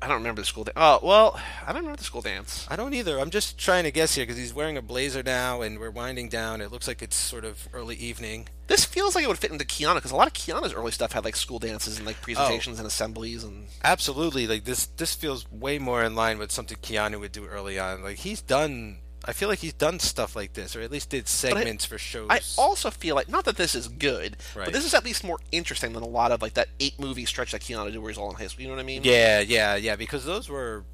[0.00, 0.74] I don't remember the school dance.
[0.76, 2.64] Oh, well, I don't remember the school dance.
[2.70, 3.18] I don't either.
[3.18, 6.28] I'm just trying to guess here because he's wearing a blazer now, and we're winding
[6.28, 6.60] down.
[6.60, 8.48] It looks like it's sort of early evening.
[8.68, 11.12] This feels like it would fit into Keanu because a lot of Keanu's early stuff
[11.12, 12.10] had like school dances and Oh.
[12.10, 14.86] like presentations and assemblies and Absolutely, like this.
[14.86, 18.02] This feels way more in line with something Keanu would do early on.
[18.04, 18.98] Like he's done.
[19.24, 22.28] I feel like he's done stuff like this, or at least did segments for shows.
[22.30, 24.66] I also feel like not that this is good, Right.
[24.66, 27.24] but this is at least more interesting than a lot of like that eight movie
[27.26, 28.62] stretch that Keanu did where he's all in high school.
[28.62, 29.02] You know what I mean?
[29.04, 29.96] yeah, yeah, yeah.
[29.96, 30.84] Because those were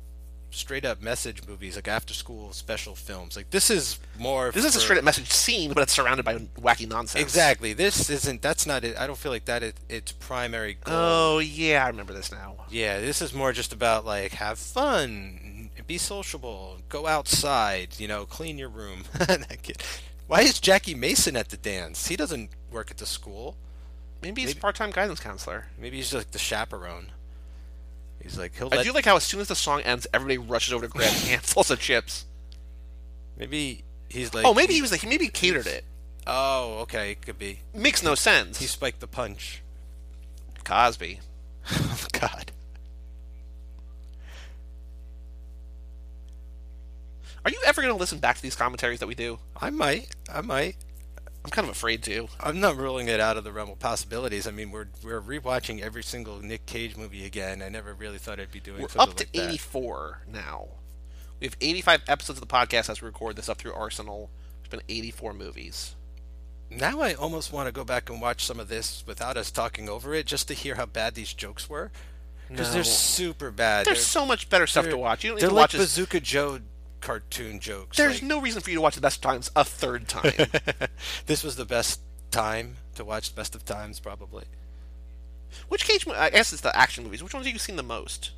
[0.50, 3.36] straight up message movies, like after school special films.
[3.36, 4.52] Like this is more.
[4.52, 7.20] This is a straight up message scene, but it's surrounded by wacky nonsense.
[7.22, 7.72] Exactly.
[7.72, 8.40] This isn't.
[8.40, 8.96] That's not it.
[8.98, 10.94] I don't feel like that is its primary goal.
[10.94, 12.54] Oh yeah, I remember this now.
[12.70, 15.43] Yeah, this is more just about like have fun,
[15.86, 19.04] be sociable, go outside, you know, clean your room.
[19.18, 19.82] That kid-
[20.26, 22.06] Why is Jackie Mason at the dance?
[22.08, 23.56] He doesn't work at the school.
[24.22, 25.66] Maybe he's Maybe- part-time guidance counselor.
[25.78, 27.08] Maybe he's just like the chaperone.
[28.22, 30.72] He's like he'll I do like how as soon as the song ends, everybody rushes
[30.72, 32.24] over to grab handfuls of chips.
[33.36, 35.84] maybe he's like Oh, maybe he was like he maybe he catered it.
[36.26, 37.58] Oh, okay, it could be.
[37.74, 38.58] Makes no sense.
[38.58, 39.62] He spiked the punch.
[40.64, 41.20] Cosby.
[41.70, 42.50] oh God.
[47.44, 49.38] Are you ever going to listen back to these commentaries that we do?
[49.60, 50.14] I might.
[50.32, 50.76] I might.
[51.44, 52.28] I'm kind of afraid to.
[52.40, 54.46] I'm not ruling it out of the realm of possibilities.
[54.46, 57.60] I mean, we're we're rewatching every single Nick Cage movie again.
[57.60, 59.44] I never really thought I'd be doing We're up to like that.
[59.50, 60.68] 84 now.
[61.40, 64.30] We have 85 episodes of the podcast as we record this up through Arsenal.
[64.60, 65.96] It's been 84 movies.
[66.70, 69.86] Now I almost want to go back and watch some of this without us talking
[69.90, 71.92] over it, just to hear how bad these jokes were.
[72.48, 72.74] Because No.
[72.74, 73.84] they're super bad.
[73.84, 75.24] There's They're- so much better stuff to watch.
[75.24, 75.72] You don't need to like watch.
[75.76, 76.60] Bazooka Joe
[77.04, 77.98] cartoon jokes.
[77.98, 80.32] There's like- no reason for you to watch the best of times a third time.
[81.26, 82.00] this was the best
[82.30, 84.44] time to watch the best of times, probably.
[85.68, 86.08] Which Cage?
[86.08, 87.22] I guess it's the action movies.
[87.22, 88.32] Which ones have you seen the most?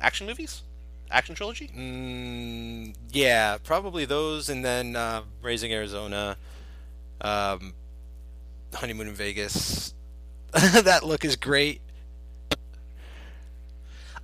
[0.00, 0.62] Action movies?
[1.10, 1.70] Action trilogy?
[1.76, 6.38] Mm, yeah, probably those, and then uh, Raising Arizona,
[7.20, 7.74] um,
[8.74, 9.92] Honeymoon in Vegas.
[10.52, 11.82] that look is great.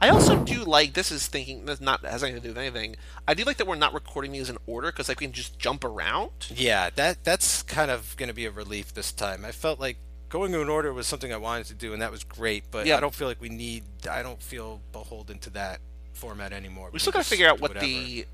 [0.00, 2.96] I also do like this is thinking that's not has anything to do with anything.
[3.26, 5.58] I do like that we're not recording these in order because like we can just
[5.58, 6.30] jump around.
[6.54, 9.44] Yeah, that that's kind of going to be a relief this time.
[9.44, 9.96] I felt like
[10.28, 12.64] going in order was something I wanted to do, and that was great.
[12.70, 12.96] But Yeah.
[12.96, 13.84] I don't feel like we need.
[14.08, 15.80] I don't feel beholden to that
[16.12, 16.90] format anymore.
[16.92, 18.26] We still got to figure out what the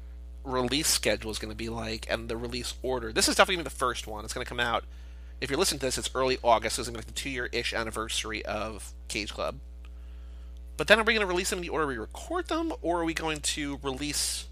[0.44, 3.12] release schedule is going to be like and the release order.
[3.12, 4.24] This is definitely gonna be the first one.
[4.24, 4.84] It's going to come out.
[5.40, 6.76] If you're listening to this, it's early August.
[6.76, 9.58] So it's going to be like the two-year ish anniversary of Cage Club.
[10.76, 13.00] But then are we going to release them in the order we record them, or
[13.00, 14.48] are we going to release?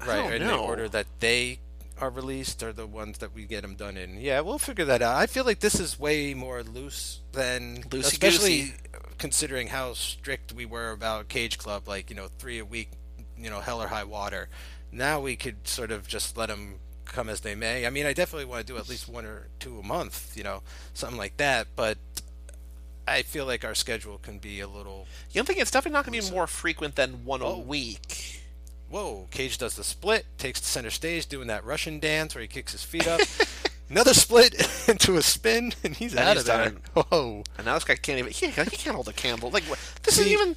[0.00, 1.60] I right in the order that they
[2.00, 4.20] are released or the ones that we get them done in.
[4.20, 5.16] Yeah, we'll figure that out.
[5.16, 7.98] I feel like this is way more loose than Loosey-goosey.
[8.00, 8.74] especially
[9.18, 12.90] considering how strict we were about Cage Club, like you know three a week,
[13.36, 14.48] you know hell or high water.
[14.92, 17.86] Now we could sort of just let them come as they may.
[17.86, 20.44] I mean, I definitely want to do at least one or two a month, you
[20.44, 20.62] know,
[20.94, 21.68] something like that.
[21.74, 21.98] But
[23.08, 25.06] I feel like our schedule can be a little.
[25.30, 28.42] You don't think it's definitely not going to be more frequent than one a week?
[28.90, 32.48] Whoa, Cage does the split, takes the center stage, doing that Russian dance where he
[32.48, 33.20] kicks his feet up.
[33.90, 34.54] Another split
[34.88, 36.72] into a spin, and he's out of there.
[36.94, 37.42] Whoa.
[37.56, 38.32] And now this guy can't even.
[38.32, 39.50] He, he can't hold a candle.
[39.50, 40.56] Like what- this See- isn't even.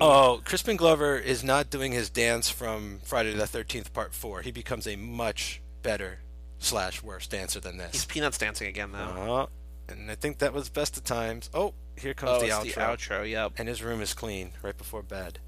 [0.00, 4.40] Oh, Crispin Glover is not doing his dance from Friday the Thirteenth Part Four.
[4.40, 6.20] He becomes a much better
[6.58, 7.92] slash worse dancer than this.
[7.92, 8.98] He's peanuts dancing again though.
[8.98, 9.46] Uh-huh.
[9.88, 11.48] And I think that was best of times.
[11.54, 12.74] Oh, here comes oh, the, it's outro.
[12.74, 13.30] the outro.
[13.30, 13.52] Yep.
[13.58, 15.38] And his room is clean right before bed.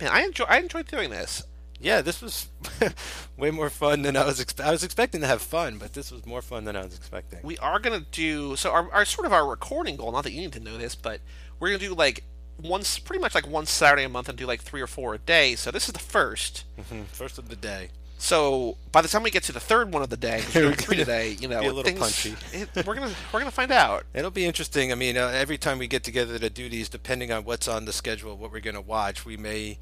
[0.00, 0.44] Man, I enjoy.
[0.44, 1.42] I enjoyed doing this.
[1.80, 2.48] Yeah, this was
[3.36, 4.40] way more fun than I was.
[4.44, 6.96] Expe- I was expecting to have fun, but this was more fun than I was
[6.96, 7.38] expecting.
[7.42, 8.70] We are gonna do so.
[8.72, 10.10] Our, our sort of our recording goal.
[10.10, 11.20] Not that you need to know this, but
[11.60, 12.24] we're gonna do like
[12.60, 15.18] once, pretty much like one Saturday a month, and do like three or four a
[15.18, 15.54] day.
[15.54, 16.64] So this is the first.
[16.80, 17.06] Mhm.
[17.06, 17.90] First of the day.
[18.20, 20.96] So by the time we get to the third one of the day, we're three
[20.96, 22.34] today, you know, Be a little things, punchy.
[22.52, 24.04] It, we're gonna we're gonna find out.
[24.12, 24.90] It'll be interesting.
[24.90, 27.84] I mean, uh, every time we get together to do these, depending on what's on
[27.84, 29.78] the schedule, what we're going to watch, we may,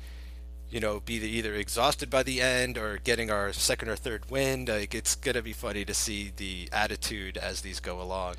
[0.69, 4.69] you know, be either exhausted by the end or getting our second or third wind.
[4.69, 8.37] Like, it's going to be funny to see the attitude as these go along.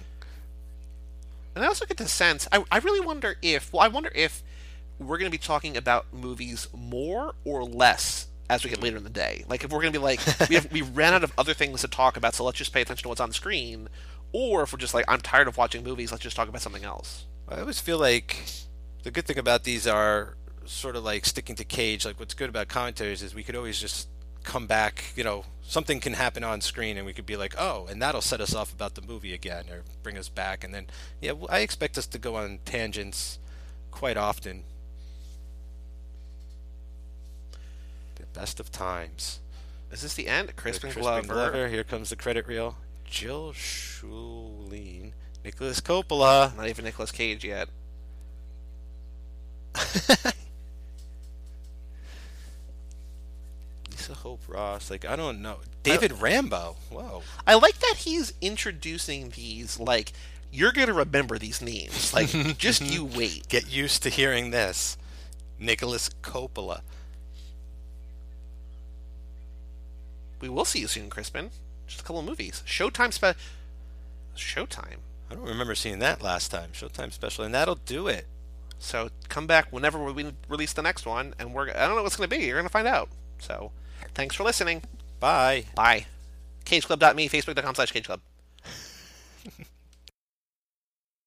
[1.55, 2.47] And I also get the sense.
[2.51, 3.73] I, I really wonder if.
[3.73, 4.43] Well, I wonder if
[4.99, 9.03] we're going to be talking about movies more or less as we get later in
[9.03, 9.43] the day.
[9.47, 11.81] Like if we're going to be like we have we ran out of other things
[11.81, 13.89] to talk about, so let's just pay attention to what's on the screen.
[14.31, 16.83] Or if we're just like I'm tired of watching movies, let's just talk about something
[16.83, 17.25] else.
[17.47, 18.43] I always feel like
[19.03, 20.35] the good thing about these are
[20.65, 22.05] sort of like sticking to Cage.
[22.05, 24.09] Like, what's good about commentaries is we could always just
[24.43, 27.87] come back, you know, something can happen on screen and we could be like, oh,
[27.89, 30.63] and that'll set us off about the movie again or bring us back.
[30.63, 30.87] And then,
[31.21, 33.39] yeah, I expect us to go on tangents
[33.91, 34.63] quite often.
[38.37, 39.39] Best of times.
[39.91, 40.55] Is this the end?
[40.55, 41.67] Crispin, Crispin Glover.
[41.69, 42.77] Here comes the credit reel.
[43.03, 45.13] Jill Schoelen.
[45.43, 46.55] Nicholas Coppola.
[46.55, 47.67] Not even Nicholas Cage yet.
[53.89, 54.91] Lisa Hope Ross.
[54.91, 55.57] Like, I don't know.
[55.81, 56.75] David Rambo.
[56.91, 57.23] Whoa.
[57.47, 60.13] I like that he's introducing these like
[60.51, 62.13] you're going to remember these names.
[62.13, 62.29] Like
[62.59, 63.47] just you wait.
[63.47, 64.95] Get used to hearing this.
[65.57, 66.81] Nicholas Coppola.
[70.39, 71.51] We will see you soon, Crispin.
[71.87, 72.63] Just a couple of movies.
[72.65, 73.39] Showtime special.
[74.35, 74.99] Showtime.
[75.29, 76.69] I don't remember seeing that last time.
[76.73, 78.25] Showtime special, and that'll do it.
[78.79, 82.15] So come back whenever we release the next one, and we're I don't know what's
[82.15, 82.45] going to be.
[82.45, 83.09] You're going to find out.
[83.39, 83.71] So
[84.13, 84.83] thanks for listening.
[85.19, 85.65] Bye.
[85.75, 86.05] Bye.
[86.65, 88.19] CageClub.me, Facebook.com slash CageClub.